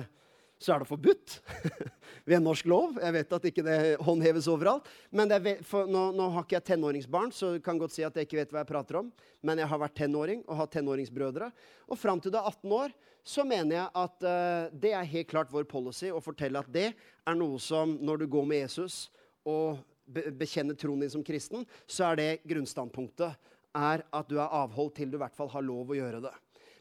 [0.58, 1.36] så er det forbudt
[2.28, 2.96] ved norsk lov.
[3.02, 4.86] Jeg vet at ikke det håndheves overalt.
[5.10, 8.28] Men er, nå, nå, har ikke jeg tenåringsbarn, så jeg kan godt si at jeg
[8.28, 9.10] ikke vet hva jeg prater om.
[9.44, 11.50] Men jeg har vært tenåring og har tenåringsbrødre.
[11.90, 15.28] Og fram til du er 18 år, så mener jeg at uh, det er helt
[15.32, 19.06] klart vår policy å fortelle at det er noe som når du går med Jesus
[19.46, 23.34] og be bekjenner troen din som kristen, så er det grunnstandpunktet
[23.76, 26.32] er at du er avholdt til du i hvert fall har lov å gjøre det.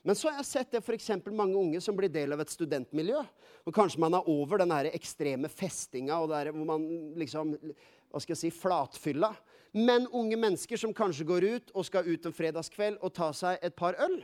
[0.06, 1.10] Men så har jeg sett det f.eks.
[1.34, 3.24] mange unge som blir del av et studentmiljø.
[3.66, 6.86] Og kanskje man er over den der ekstreme festinga og der hvor man
[7.18, 9.32] liksom hva skal jeg si, flatfylla.
[9.76, 13.66] Men unge mennesker som kanskje går ut og skal ut en fredagskveld og ta seg
[13.66, 14.22] et par øl.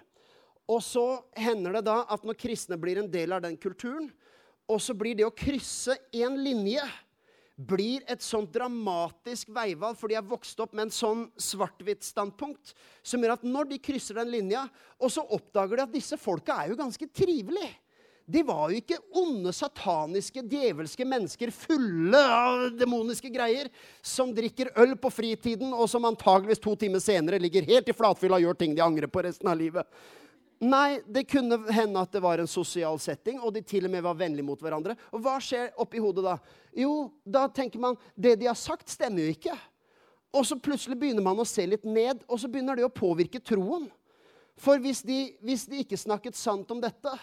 [0.70, 4.12] Og så hender det da at når kristne blir en del av den kulturen,
[4.70, 6.86] og så blir det å krysse en linje
[7.56, 13.22] blir et sånt dramatisk veivalg, for de er vokst opp med en sånn svart-hvitt-standpunkt, som
[13.22, 14.66] gjør at når de krysser den linja,
[14.98, 17.74] og så oppdager de at disse folka er jo ganske trivelige.
[18.32, 23.68] De var jo ikke onde, sataniske, djevelske mennesker fulle av demoniske greier,
[24.06, 28.40] som drikker øl på fritiden, og som antageligvis to timer senere ligger helt i flatfylla
[28.40, 29.90] og gjør ting de angrer på resten av livet.
[30.62, 34.04] Nei, det kunne hende at det var en sosial setting, og de til og med
[34.06, 34.94] var vennlige mot hverandre.
[35.10, 36.36] Og hva skjer oppi hodet da?
[36.78, 39.56] Jo, da tenker man det de har sagt, stemmer jo ikke.
[40.38, 43.42] Og så plutselig begynner man å se litt ned, og så begynner det å påvirke
[43.42, 43.90] troen.
[44.62, 47.16] For hvis de, hvis de ikke snakket sant om dette,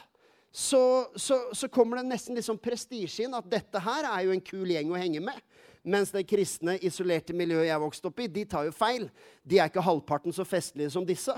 [0.51, 4.35] så, så, så kommer det nesten litt sånn prestisje inn at dette her er jo
[4.35, 5.38] en kul gjeng å henge med.
[5.87, 9.07] Mens det kristne, isolerte miljøet jeg vokste opp i, de tar jo feil.
[9.46, 11.37] De er ikke halvparten så festlige som disse.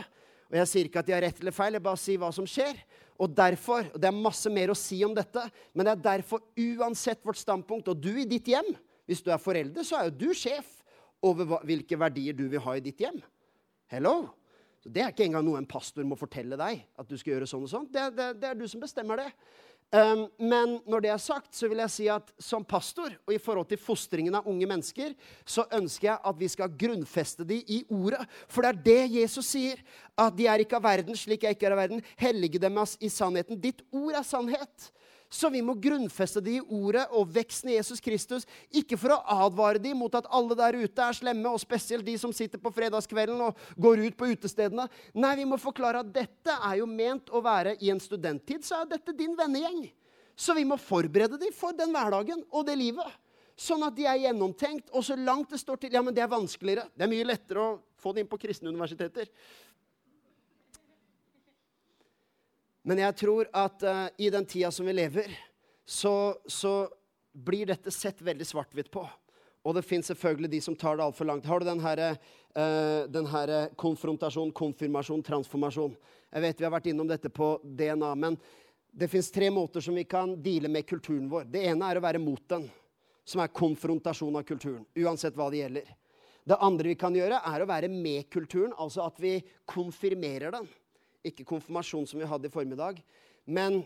[0.50, 2.46] Og jeg sier ikke at de har rett eller feil, jeg bare sier hva som
[2.48, 2.78] skjer.
[3.20, 5.42] Og derfor, og Det er masse mer å si om dette,
[5.74, 8.74] men det er derfor uansett vårt standpunkt, og du i ditt hjem
[9.10, 10.68] Hvis du er forelder, så er jo du sjef
[11.26, 13.18] over hva, hvilke verdier du vil ha i ditt hjem.
[13.90, 14.30] Hello?
[14.80, 16.84] Så Det er ikke engang noe en pastor må fortelle deg.
[16.96, 17.88] at du skal gjøre sånn og sånn.
[17.90, 19.28] Det, det, det er du som bestemmer det.
[19.90, 23.40] Um, men når det er sagt, så vil jeg si at som pastor og i
[23.42, 27.81] forhold til fostringen av unge mennesker, så ønsker jeg at vi skal grunnfeste de i
[27.90, 28.22] ordet.
[28.46, 29.83] For det er det Jesus sier.
[30.14, 32.05] At de er ikke av verden slik jeg ikke er av verden.
[32.20, 33.59] Hellige dem i sannheten.
[33.59, 34.90] Ditt ord er sannhet.
[35.30, 38.48] Så vi må grunnfeste de i ordet og veksten i Jesus Kristus.
[38.74, 42.16] Ikke for å advare de mot at alle der ute er slemme, og spesielt de
[42.18, 44.88] som sitter på fredagskvelden og går ut på utestedene.
[45.14, 48.82] Nei, vi må forklare at dette er jo ment å være i en studenttid, så
[48.82, 49.84] er dette din vennegjeng.
[50.34, 53.18] Så vi må forberede dem for den hverdagen og det livet.
[53.60, 54.88] Sånn at de er gjennomtenkt.
[54.96, 56.88] Og så langt det står til Ja, men det er vanskeligere.
[56.96, 59.28] Det er mye lettere å få det inn på kristne universiteter.
[62.82, 65.32] Men jeg tror at uh, i den tida som vi lever,
[65.84, 66.88] så, så
[67.32, 69.04] blir dette sett veldig svart-hvitt på.
[69.60, 71.48] Og det fins selvfølgelig de som tar det altfor langt.
[71.48, 72.02] Har du den her,
[72.56, 75.94] uh, den her konfrontasjon, konfirmasjon, transformasjon?
[76.30, 78.38] Jeg vet vi har vært innom dette på DNA, men
[78.90, 81.50] det fins tre måter som vi kan deale med kulturen vår.
[81.52, 82.64] Det ene er å være mot den,
[83.28, 84.86] som er konfrontasjon av kulturen.
[84.98, 85.90] Uansett hva det gjelder.
[86.48, 89.36] Det andre vi kan gjøre, er å være med kulturen, altså at vi
[89.68, 90.66] konfirmerer den.
[91.26, 93.02] Ikke konfirmasjon, som vi hadde i formiddag.
[93.44, 93.83] Men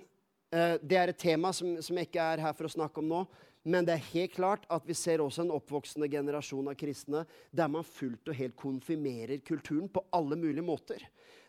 [0.54, 3.10] eh, det er et tema som, som jeg ikke er her for å snakke om
[3.10, 3.24] nå.
[3.64, 7.70] Men det er helt klart at vi ser også en oppvoksende generasjon av kristne der
[7.72, 11.00] man fullt og helt konfirmerer kulturen på alle mulige måter.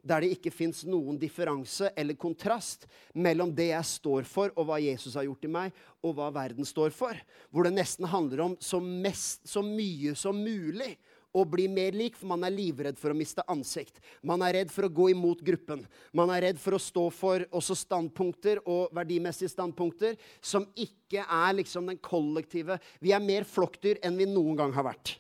[0.06, 2.86] Der det ikke fins noen differanse eller kontrast
[3.18, 6.68] mellom det jeg står for, og hva Jesus har gjort i meg, og hva verden
[6.68, 7.20] står for.
[7.50, 10.94] Hvor det nesten handler om så, mest, så mye som mulig
[11.36, 14.00] å bli mer lik, for man er livredd for å miste ansikt.
[14.24, 15.84] Man er redd for å gå imot gruppen.
[16.16, 21.60] Man er redd for å stå for også standpunkter og verdimessige standpunkter som ikke er
[21.60, 25.18] liksom den kollektive Vi er mer flokkdyr enn vi noen gang har vært.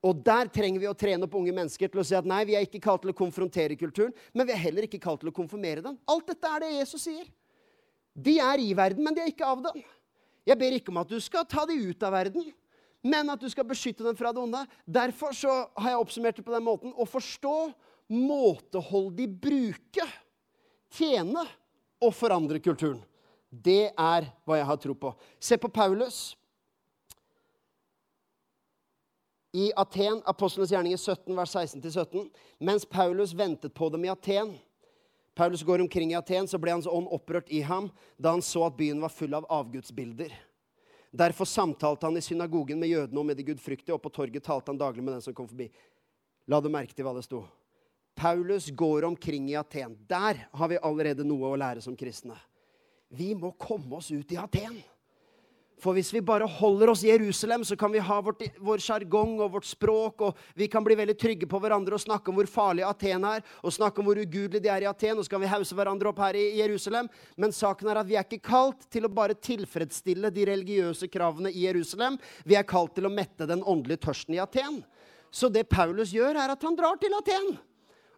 [0.00, 2.56] Og der trenger vi å trene opp unge mennesker til å si at nei, vi
[2.56, 5.36] er ikke kalt til å konfrontere kulturen, men vi er heller ikke kalt til å
[5.36, 5.98] konfirmere den.
[6.08, 7.26] Alt dette er det Jesus sier.
[8.16, 9.82] De er i verden, men de er ikke av den.
[10.48, 12.48] Jeg ber ikke om at du skal ta de ut av verden
[13.02, 14.64] men at du skal beskytte dem fra det onde.
[14.84, 16.92] Derfor så har jeg oppsummert det på den måten.
[16.94, 17.54] Å forstå
[18.10, 20.06] måteholdig bruke,
[20.92, 21.46] tjene
[22.02, 23.00] og forandre kulturen.
[23.50, 25.14] Det er hva jeg har tro på.
[25.42, 26.36] Se på Paulus.
[29.50, 32.28] I Aten, Apostlenes gjerninger 17, vers 16-17,
[32.62, 34.52] mens Paulus ventet på dem i Aten
[35.40, 37.86] Paulus går omkring i Aten, så ble hans ånd opprørt i ham
[38.20, 40.34] da han så at byen var full av avgudsbilder.
[41.10, 44.70] Derfor samtalte han i synagogen med jødene og med de gudfryktige, og på torget talte
[44.70, 45.66] han daglig med den som kom forbi.
[46.46, 47.42] La du merke til hva det sto?
[48.14, 49.96] Paulus går omkring i Aten.
[50.08, 52.36] Der har vi allerede noe å lære som kristne.
[53.10, 54.78] Vi må komme oss ut i Aten.
[55.80, 59.38] For hvis vi bare holder oss i Jerusalem, så kan vi ha vårt, vår sjargong
[59.40, 62.50] og vårt språk, og vi kan bli veldig trygge på hverandre og snakke om hvor
[62.50, 65.40] farlig Aten er, og snakke om hvor ugudelig de er i Aten, og så kan
[65.40, 67.08] vi hause hverandre opp her i Jerusalem.
[67.40, 71.52] Men saken er at vi er ikke kalt til å bare tilfredsstille de religiøse kravene
[71.52, 72.20] i Jerusalem.
[72.44, 74.82] Vi er kalt til å mette den åndelige tørsten i Aten.
[75.32, 77.54] Så det Paulus gjør, er at han drar til Aten.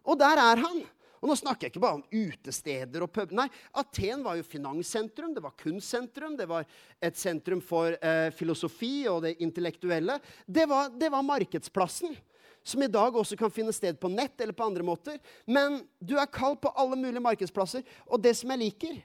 [0.03, 0.83] Og der er han.
[1.23, 3.31] Og nå snakker jeg ikke bare om utesteder og pub.
[3.31, 3.45] Nei,
[3.79, 6.67] Aten var jo finanssentrum, det var kunstsentrum, det var
[6.99, 10.17] et sentrum for eh, filosofi og det intellektuelle.
[10.43, 12.17] Det var, det var markedsplassen
[12.63, 15.19] som i dag også kan finne sted på nett eller på andre måter.
[15.47, 17.87] Men du er kalt på alle mulige markedsplasser.
[18.11, 18.99] Og det som jeg liker,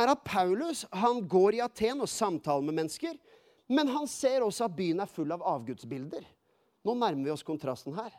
[0.00, 3.16] er at Paulus han går i Aten og samtaler med mennesker.
[3.68, 6.24] Men han ser også at byen er full av avgudsbilder.
[6.88, 8.12] Nå nærmer vi oss kontrasten her.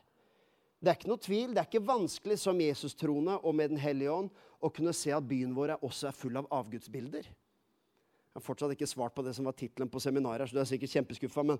[0.81, 4.13] Det er ikke noe tvil, det er ikke vanskelig som Jesus-troende og med Den hellige
[4.15, 7.27] ånd å kunne se at byen vår også er full av avgudsbilder.
[7.29, 10.69] Jeg har fortsatt ikke svart på det som var tittelen på seminaret, så du er
[10.69, 11.59] sikkert kjempeskuffa, men,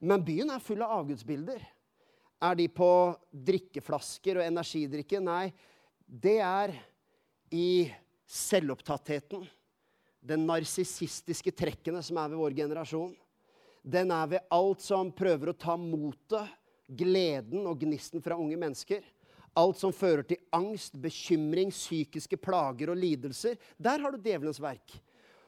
[0.00, 1.60] men byen er full av avgudsbilder.
[2.44, 2.88] Er de på
[3.50, 5.20] drikkeflasker og energidrikke?
[5.20, 5.48] Nei,
[6.06, 6.74] det er
[7.52, 7.90] i
[8.30, 9.44] selvopptattheten.
[10.24, 13.12] Den narsissistiske trekkene som er ved vår generasjon.
[13.84, 16.48] Den er ved alt som prøver å ta motet
[16.88, 19.02] gleden og gnisten fra unge mennesker.
[19.56, 23.54] alt som fører til angst, bekymring, psykiske plager og lidelser.
[23.78, 24.96] Der har du djevelens verk.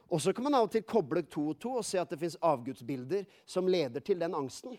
[0.07, 2.20] Og så kan man av og til koble to og to og se at det
[2.20, 4.77] fins avgudsbilder som leder til den angsten.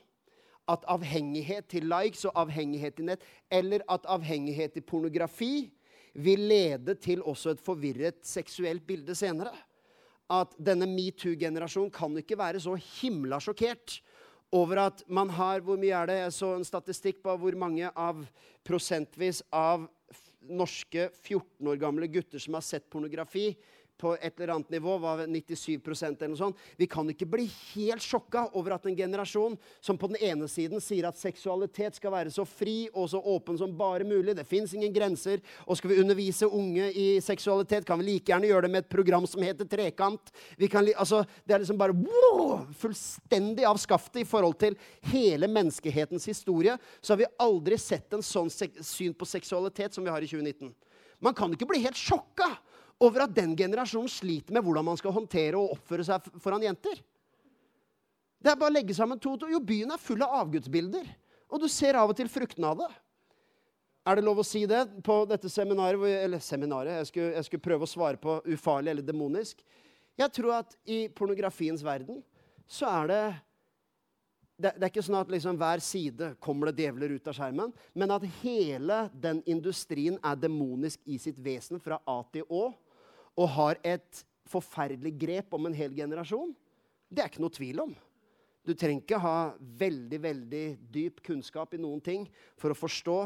[0.68, 5.70] At avhengighet til likes og avhengighet til nett, eller at avhengighet til pornografi,
[6.18, 9.52] vil lede til også et forvirret seksuelt bilde senere.
[10.32, 14.00] At denne metoo-generasjonen kan ikke være så himla sjokkert
[14.52, 16.20] over at man har Hvor mye er det?
[16.22, 18.24] Jeg så en statistikk på hvor mange av
[18.68, 19.88] prosentvis av
[20.48, 23.50] norske 14 år gamle gutter som har sett pornografi
[23.98, 26.62] på et eller annet nivå, var 97% eller noe sånt.
[26.78, 30.82] Vi kan ikke bli helt sjokka over at en generasjon som på den ene siden
[30.84, 34.74] sier at seksualitet skal være så fri og så åpen som bare mulig, det fins
[34.78, 38.74] ingen grenser, og skal vi undervise unge i seksualitet, kan vi like gjerne gjøre det
[38.76, 40.34] med et program som heter Trekant.
[40.72, 44.78] Kan, altså, det er liksom bare wow, fullstendig av skaftet i forhold til
[45.12, 46.78] hele menneskehetens historie.
[47.02, 50.74] Så har vi aldri sett en sånn syn på seksualitet som vi har i 2019.
[51.24, 52.52] Man kan ikke bli helt sjokka
[53.04, 57.00] over at den generasjonen sliter med hvordan man skal håndtere og oppføre seg foran jenter.
[58.38, 59.50] Det er bare å legge sammen to, to.
[59.50, 61.06] Jo, byen er full av avgudsbilder.
[61.48, 62.90] Og du ser av og til fruktene av det.
[64.08, 66.06] Er det lov å si det på dette seminaret?
[66.24, 69.62] Eller seminaret, jeg skulle, jeg skulle prøve å svare på ufarlig eller demonisk.
[70.18, 72.22] Jeg tror at i pornografiens verden
[72.68, 73.22] så er det
[74.58, 77.74] det, det, er ikke sånn at liksom hver side kommer det djevler ut av skjermen,
[77.94, 82.72] men at hele den industrien er demonisk i sitt vesen fra A til Å
[83.38, 86.54] og har et forferdelig grep om en hel generasjon,
[87.08, 87.94] det er ikke noe tvil om.
[88.68, 89.38] Du trenger ikke ha
[89.80, 92.26] veldig veldig dyp kunnskap i noen ting
[92.60, 93.20] for å forstå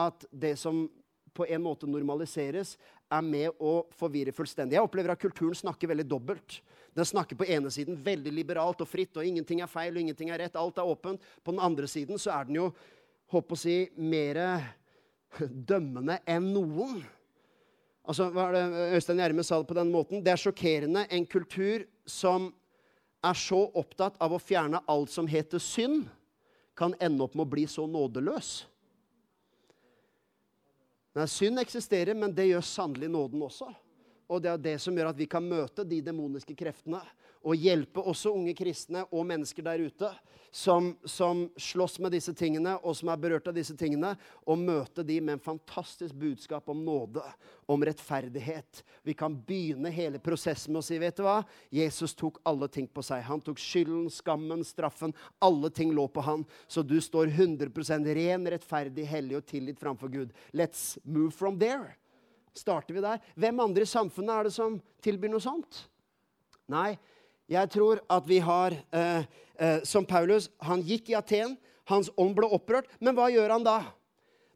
[0.00, 0.88] at det som
[1.34, 2.74] på en måte normaliseres,
[3.10, 4.76] er med å forvirre fullstendig.
[4.76, 6.58] Jeg opplever at kulturen snakker veldig dobbelt.
[6.94, 10.32] Den snakker på ene siden veldig liberalt og fritt, og ingenting er feil og ingenting
[10.34, 10.58] er rett.
[10.58, 11.22] Alt er åpent.
[11.42, 12.66] På den andre siden så er den jo
[13.30, 14.42] håper å si, mer
[15.38, 16.98] dømmende enn noen.
[18.08, 20.22] Altså, hva er det Øystein Gjerme sa det på den måten?
[20.24, 22.48] Det er sjokkerende en kultur som
[23.20, 26.08] er så opptatt av å fjerne alt som heter synd,
[26.76, 28.50] kan ende opp med å bli så nådeløs.
[31.18, 33.68] Nei, synd eksisterer, men det gjør sannelig nåden også.
[34.30, 37.02] Og det er det som gjør at vi kan møte de demoniske kreftene
[37.40, 40.10] og hjelpe også unge kristne og mennesker der ute
[40.50, 45.04] som, som slåss med disse tingene, og som er berørt av disse tingene, og møte
[45.06, 47.22] de med en fantastisk budskap om nåde,
[47.70, 48.82] om rettferdighet.
[49.06, 51.38] Vi kan begynne hele prosessen med å si, vet du hva?
[51.74, 53.22] Jesus tok alle ting på seg.
[53.28, 55.14] Han tok skylden, skammen, straffen.
[55.38, 56.44] Alle ting lå på han.
[56.66, 60.34] Så du står 100% ren, rettferdig, hellig og tillit framfor Gud.
[60.50, 61.94] Let's move from there.
[62.58, 63.22] Starter vi der?
[63.38, 65.84] Hvem andre i samfunnet er det som tilbyr noe sånt?
[66.70, 66.98] Nei,
[67.50, 69.24] jeg tror at vi har eh,
[69.58, 71.56] eh, Som Paulus, han gikk i Aten.
[71.90, 72.86] Hans ånd ble opprørt.
[73.02, 73.80] Men hva gjør han da?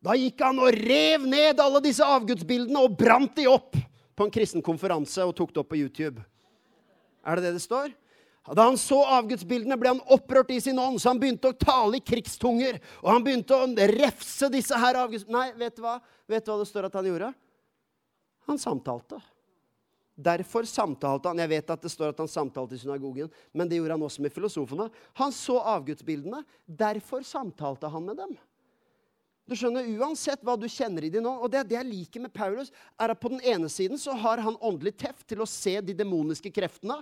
[0.04, 3.74] Da gikk han og rev ned alle disse avgudsbildene og brant de opp
[4.14, 6.22] på en kristen konferanse og tok det opp på YouTube.
[7.24, 7.90] Er det det det står?
[8.52, 11.96] Da han så avgudsbildene, ble han opprørt i sin ånd, så han begynte å tale
[11.96, 12.76] i krigstunger.
[13.00, 15.40] Og han begynte å refse disse her avgudsbildene.
[15.40, 15.96] Nei, vet du hva?
[16.28, 17.30] Vet du hva det står at han gjorde?
[18.44, 19.22] Han samtalte.
[20.14, 21.40] Derfor samtalte han.
[21.42, 24.22] Jeg vet at det står at han samtalte i synagogen, men det gjorde han også
[24.22, 24.86] med filosofene.
[25.18, 26.44] Han så avgudsbildene.
[26.66, 28.36] Derfor samtalte han med dem.
[29.44, 32.32] Du skjønner, Uansett hva du kjenner i de nå og Det, det jeg liker med
[32.32, 35.76] Paulus, er at på den ene siden så har han åndelig teft til å se
[35.84, 36.96] de demoniske kreftene,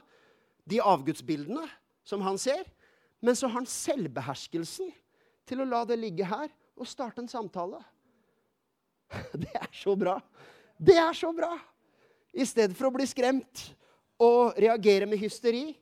[0.66, 1.68] de avgudsbildene
[2.03, 2.64] som han ser.
[3.22, 4.90] Men så har han selvbeherskelsen
[5.46, 7.79] til å la det ligge her og starte en samtale.
[9.44, 10.16] Det er så bra.
[10.81, 11.53] Det er så bra!
[12.33, 13.66] I stedet for å bli skremt
[14.23, 15.73] og reagere med hysteri,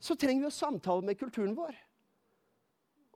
[0.00, 1.74] så trenger vi å samtale med kulturen vår.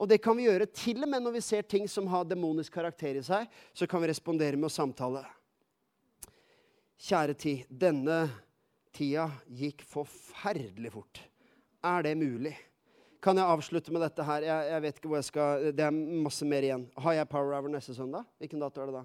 [0.03, 2.75] Og det kan vi gjøre til og med når vi ser ting som har demonisk
[2.75, 3.47] karakter i seg.
[3.73, 5.23] Så kan vi respondere med å samtale.
[7.01, 8.19] Kjære tid, denne
[8.95, 11.23] tida gikk forferdelig fort.
[11.85, 12.55] Er det mulig?
[13.25, 14.45] Kan jeg avslutte med dette her?
[14.45, 15.95] Jeg, jeg vet ikke hvor jeg skal, Det er
[16.27, 16.89] masse mer igjen.
[17.01, 18.27] Har jeg Power Hour neste søndag?
[18.43, 19.05] Hvilken dato er det da?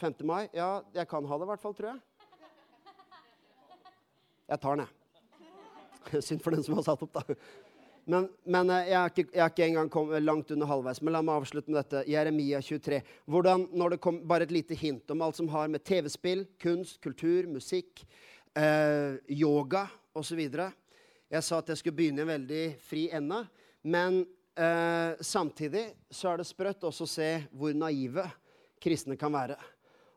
[0.00, 0.14] 5.
[0.24, 0.48] mai?
[0.56, 2.00] Ja, jeg kan ha det i hvert fall, tror jeg.
[4.50, 6.22] Jeg tar den, jeg.
[6.26, 7.36] Synd for den som har satt opp, da.
[8.10, 11.02] Men, men eh, jeg, er ikke, jeg, er ikke, engang kommet langt under halvveis.
[11.04, 12.02] Men la meg avslutte med dette.
[12.10, 13.00] Jeremia 23.
[13.30, 16.98] Hvordan, når det kom, Bare et lite hint om alt som har med TV-spill, kunst,
[17.04, 18.02] kultur, musikk,
[18.58, 19.84] eh, yoga
[20.16, 20.40] osv.
[20.40, 23.44] Jeg sa at jeg skulle begynne i en veldig fri ende.
[23.86, 24.22] Men
[24.56, 28.26] eh, samtidig så er det sprøtt også å se hvor naive
[28.80, 29.60] kristne kan være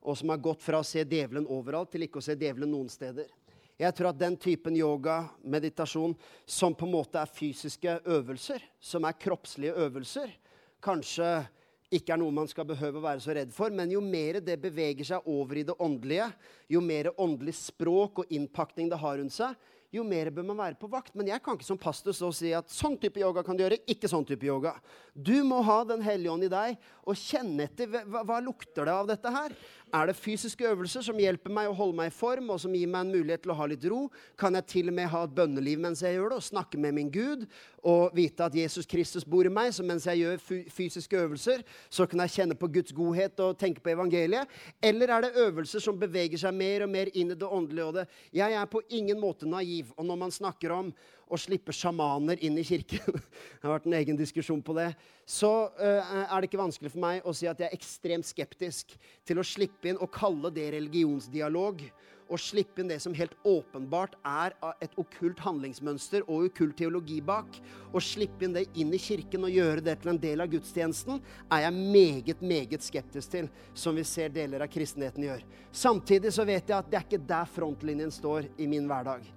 [0.03, 2.91] og som har gått fra å se djevelen overalt til ikke å se djevelen noen
[2.91, 3.31] steder.
[3.79, 6.13] Jeg tror at den typen yoga, meditasjon,
[6.45, 10.29] som på en måte er fysiske øvelser, som er kroppslige øvelser,
[10.83, 11.29] kanskje
[11.93, 13.73] ikke er noe man skal behøve å være så redd for.
[13.73, 16.29] Men jo mer det beveger seg over i det åndelige,
[16.73, 19.57] jo mer åndelig språk og innpakning det har rundt seg,
[19.93, 21.13] jo mer bør man være på vakt.
[21.17, 23.77] Men jeg kan ikke som pastor stå si at sånn type yoga kan du gjøre,
[23.89, 24.73] ikke sånn type yoga.
[25.13, 28.95] Du må ha Den hellige ånd i deg og kjenne etter hva, hva lukter det
[28.95, 29.53] av dette her.
[29.93, 32.89] Er det fysiske øvelser som hjelper meg å holde meg i form, og som gir
[32.89, 34.07] meg en mulighet til å ha litt ro?
[34.41, 36.95] Kan jeg til og med ha et bønneliv mens jeg gjør det, og snakke med
[36.97, 37.45] min Gud?
[37.85, 41.61] Og vite at Jesus Kristus bor i meg, så mens jeg gjør fysiske øvelser,
[41.93, 44.49] så kan jeg kjenne på Guds godhet og tenke på evangeliet?
[44.81, 47.85] Eller er det øvelser som beveger seg mer og mer inn i det åndelige?
[47.85, 48.07] Og det?
[48.33, 49.93] Jeg er på ingen måte naiv.
[49.93, 50.89] Og når man snakker om
[51.31, 53.17] å slippe sjamaner inn i kirken
[53.57, 54.91] Det har vært en egen diskusjon på det.
[55.25, 58.97] Så uh, er det ikke vanskelig for meg å si at jeg er ekstremt skeptisk
[59.27, 61.85] til å slippe inn og kalle det religionsdialog.
[62.31, 67.59] Og slippe inn det som helt åpenbart er et okkult handlingsmønster og okkult teologi bak.
[67.91, 71.19] Og slippe inn det inn i kirken og gjøre det til en del av gudstjenesten,
[71.51, 75.45] er jeg meget, meget skeptisk til, som vi ser deler av kristenheten gjør.
[75.71, 79.27] Samtidig så vet jeg at det er ikke der frontlinjen står i min hverdag.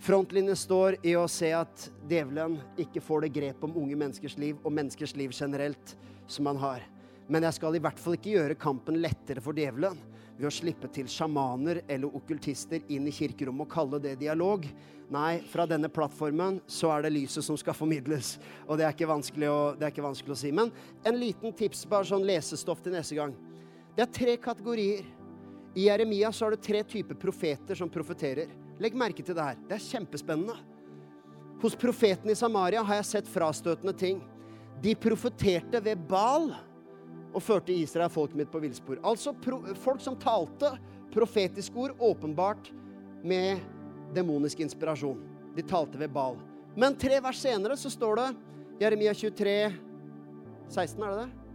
[0.00, 4.58] Frontlinjen står i å se at djevelen ikke får det grep om unge menneskers liv
[4.62, 5.96] og menneskers liv generelt
[6.28, 6.84] som han har.
[7.26, 9.96] Men jeg skal i hvert fall ikke gjøre kampen lettere for djevelen
[10.36, 14.66] ved å slippe til sjamaner eller okkultister inn i kirkerommet og kalle det dialog.
[15.12, 18.34] Nei, fra denne plattformen så er det lyset som skal formidles.
[18.66, 20.52] Og det er ikke vanskelig å, ikke vanskelig å si.
[20.54, 20.70] Men
[21.06, 23.32] en liten tips, bare sånn lesestoff til neste gang.
[23.96, 25.06] Det er tre kategorier.
[25.76, 28.52] I Jeremia så har du tre typer profeter som profeterer.
[28.82, 29.60] Legg merke til det her.
[29.68, 30.56] Det er kjempespennende.
[31.62, 34.20] Hos profeten i Samaria har jeg sett frastøtende ting.
[34.82, 36.50] De profeterte ved Bal
[37.36, 39.00] og førte Israel folket mitt på villspor.
[39.04, 39.32] Altså
[39.80, 40.74] folk som talte
[41.14, 42.68] profetiske ord, åpenbart
[43.24, 43.64] med
[44.16, 45.22] demonisk inspirasjon.
[45.56, 46.36] De talte ved Bal.
[46.76, 48.28] Men tre vers senere så står det
[48.82, 49.56] Jeremia 23,
[50.68, 51.45] 16, er det det?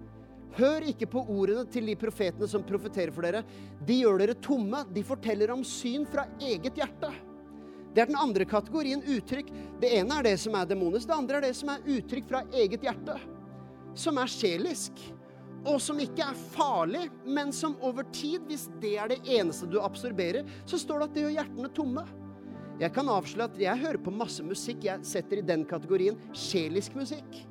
[0.57, 3.43] Hør ikke på ordene til de profetene som profeterer for dere.
[3.87, 4.83] De gjør dere tomme.
[4.91, 7.11] De forteller om syn fra eget hjerte.
[7.91, 9.51] Det er den andre kategorien uttrykk.
[9.81, 11.07] Det ene er det som er demonisk.
[11.07, 13.17] Det andre er det som er uttrykk fra eget hjerte.
[13.95, 15.03] Som er sjelisk.
[15.67, 19.77] Og som ikke er farlig, men som over tid, hvis det er det eneste du
[19.83, 22.05] absorberer, så står det at det gjør hjertene tomme.
[22.81, 26.95] Jeg kan avsløre at jeg hører på masse musikk jeg setter i den kategorien sjelisk
[26.97, 27.43] musikk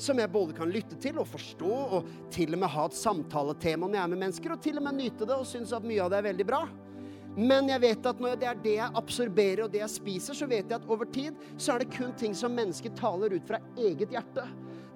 [0.00, 3.88] som jeg både kan lytte til og forstå, og til og med ha et samtaletema
[3.88, 6.00] når jeg er med mennesker, og til og med nyte det og synes at mye
[6.04, 6.62] av det er veldig bra.
[7.36, 10.48] Men jeg vet at når det er det jeg absorberer og det jeg spiser, så
[10.50, 13.60] vet jeg at over tid så er det kun ting som mennesker taler ut fra
[13.78, 14.48] eget hjerte.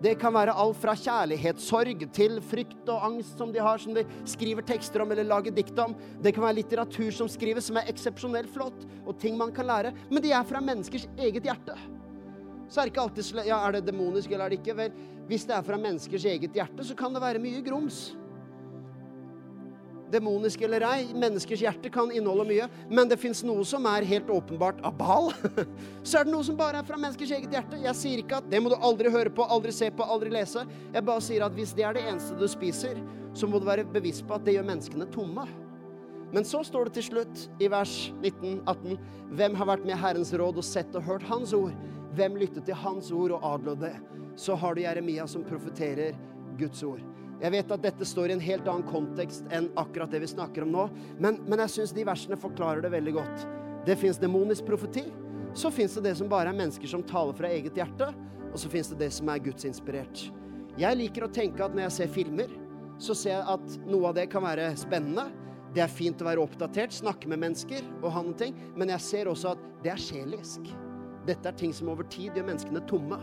[0.03, 4.03] Det kan være alt fra kjærlighetssorg til frykt og angst som de har, som de
[4.29, 5.95] skriver tekster om eller lager dikt om.
[6.21, 9.95] Det kan være litteratur som skrives, som er eksepsjonelt flott, og ting man kan lære.
[10.11, 11.79] Men de er fra menneskers eget hjerte
[12.69, 14.77] så er det ikke alltid ja, Er det demonisk eller er det ikke?
[14.79, 14.93] Vel,
[15.29, 18.13] hvis det er fra menneskers eget hjerte, så kan det være mye grums.
[20.13, 22.69] Demonisk eller ei, menneskers hjerte kan inneholde mye.
[22.93, 25.33] Men det fins noe som er helt åpenbart abal.
[26.07, 27.81] så er det noe som bare er fra menneskers eget hjerte.
[27.83, 30.67] Jeg sier ikke at det må du aldri høre på, aldri se på, aldri lese.
[30.95, 33.01] Jeg bare sier at hvis det er det eneste du spiser,
[33.35, 35.49] så må du være bevisst på at det gjør menneskene tomme.
[36.35, 38.97] Men så står det til slutt i vers 19-18.:
[39.39, 41.75] Hvem har vært med Herrens råd og sett og hørt Hans ord?
[42.15, 43.95] Hvem lyttet til hans ord og adlød det?
[44.37, 46.15] Så har du Jeremia som profeterer
[46.59, 47.03] Guds ord.
[47.41, 50.63] Jeg vet at dette står i en helt annen kontekst enn akkurat det vi snakker
[50.63, 50.85] om nå,
[51.19, 53.47] men, men jeg syns de versene forklarer det veldig godt.
[53.85, 55.05] Det fins demonisk profeti.
[55.55, 58.09] Så fins det det som bare er mennesker som taler fra eget hjerte.
[58.53, 60.29] Og så fins det det som er gudsinspirert.
[60.79, 62.55] Jeg liker å tenke at når jeg ser filmer,
[63.03, 65.29] så ser jeg at noe av det kan være spennende.
[65.75, 68.57] Det er fint å være oppdatert, snakke med mennesker og ha noen ting.
[68.79, 70.71] Men jeg ser også at det er sjelisk.
[71.27, 73.19] Dette er ting som over tid gjør menneskene tomme.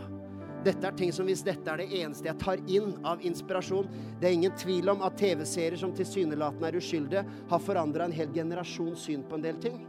[0.62, 3.88] Dette er ting som hvis dette er det eneste jeg tar inn av inspirasjon
[4.20, 8.30] Det er ingen tvil om at TV-serier som tilsynelatende er uskyldige, har forandra en hel
[8.34, 9.80] generasjons syn på en del ting.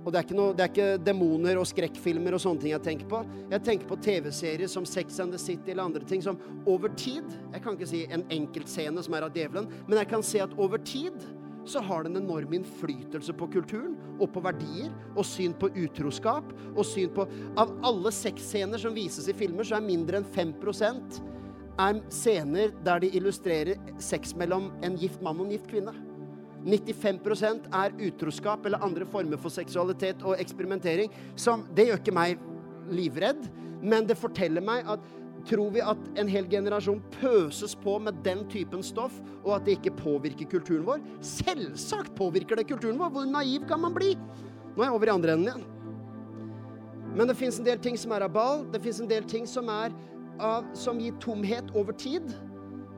[0.00, 3.20] Og det er, noe, ikke demoner og skrekkfilmer og sånne ting jeg tenker på.
[3.50, 7.26] Jeg tenker på TV-serier som Sex and the City eller andre ting som over tid
[7.52, 10.56] Jeg kan ikke si en enkeltscene som er av djevelen, men jeg kan se at
[10.56, 11.16] over tid
[11.68, 16.52] så har det en enorm innflytelse på kulturen og på verdier og syn på utroskap
[16.74, 17.26] og syn på
[17.60, 21.20] Av alle sexscener som vises i filmer, så er mindre enn 5%
[21.80, 25.94] er scener der de illustrerer sex mellom en gift mann og en gift kvinne.
[26.66, 31.12] 95% er utroskap eller andre former for seksualitet og eksperimentering.
[31.40, 32.42] Som, det gjør ikke meg
[32.92, 33.46] livredd,
[33.80, 35.04] men det forteller meg at
[35.50, 39.80] Tror vi at en hel generasjon pøses på med den typen stoff, og at det
[39.80, 41.00] ikke påvirker kulturen vår?
[41.26, 43.10] Selvsagt påvirker det kulturen vår!
[43.16, 44.12] Hvor naiv kan man bli?
[44.76, 45.64] Nå er jeg over i andre enden igjen.
[47.18, 48.62] Men det fins en del ting som er av ball.
[48.70, 52.30] Det fins en del ting som, av, som gir tomhet over tid.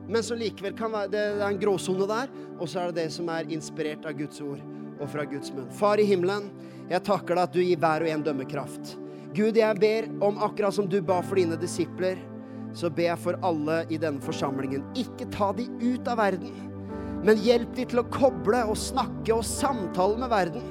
[0.07, 2.29] men som likevel kan være det er en gråsone der.
[2.59, 4.61] Og så er det det som er inspirert av Guds ord
[4.99, 5.71] og fra Guds munn.
[5.73, 6.51] Far i himmelen,
[6.91, 8.97] jeg takker deg at du gir hver og en dømmekraft.
[9.33, 12.19] Gud, jeg ber om akkurat som du ba for dine disipler,
[12.73, 14.85] så ber jeg for alle i denne forsamlingen.
[14.97, 16.53] Ikke ta de ut av verden,
[17.23, 20.65] men hjelp de til å koble og snakke og samtale med verden.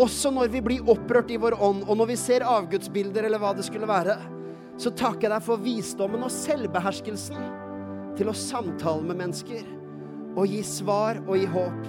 [0.00, 3.52] Også når vi blir opprørt i vår ånd, og når vi ser avgudsbilder eller hva
[3.56, 4.16] det skulle være,
[4.80, 7.42] så takker jeg deg for visdommen og selvbeherskelsen
[8.16, 9.66] til å samtale med mennesker
[10.32, 11.82] og gi svar og gi håp.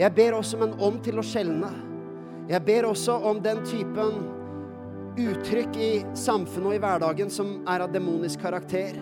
[0.00, 1.68] Jeg ber også om en ånd til å skjelne.
[2.48, 4.22] Jeg ber også om den typen
[5.18, 8.96] uttrykk i samfunnet og i hverdagen som er av demonisk karakter.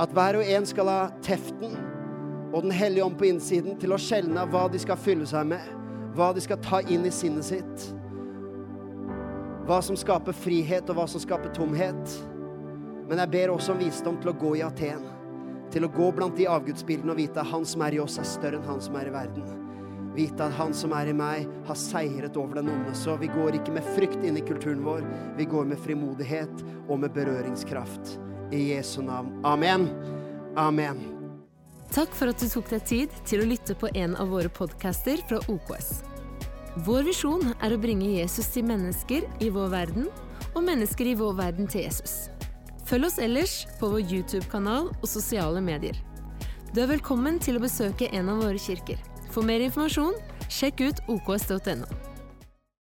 [0.00, 1.74] At hver og en skal ha teften
[2.54, 5.64] og Den hellige ånd på innsiden til å skjelne hva de skal fylle seg med,
[6.14, 7.88] hva de skal ta inn i sinnet sitt.
[9.66, 12.14] Hva som skaper frihet, og hva som skaper tomhet.
[13.08, 15.02] Men jeg ber også om visdom til å gå i Aten.
[15.74, 18.28] Til å gå blant de avgudsbildene og vite at han som er i oss, er
[18.36, 19.63] større enn han som er i verden.
[20.14, 22.94] Vite at han som er i meg, har seiret over den onde.
[22.94, 25.02] Så vi går ikke med frykt inn i kulturen vår.
[25.38, 28.18] Vi går med frimodighet og med berøringskraft.
[28.54, 29.32] I Jesu navn.
[29.42, 29.88] Amen.
[30.56, 31.00] Amen.
[31.94, 35.20] Takk for at du tok deg tid til å lytte på en av våre podcaster
[35.28, 36.02] fra OKS.
[36.86, 40.08] Vår visjon er å bringe Jesus til mennesker i vår verden,
[40.54, 42.28] og mennesker i vår verden til Jesus.
[42.86, 45.98] Følg oss ellers på vår YouTube-kanal og sosiale medier.
[46.74, 48.98] Du er velkommen til å besøke en av våre kirker.
[49.34, 50.14] For mer informasjon,
[50.46, 52.13] sjekk ut oks.no.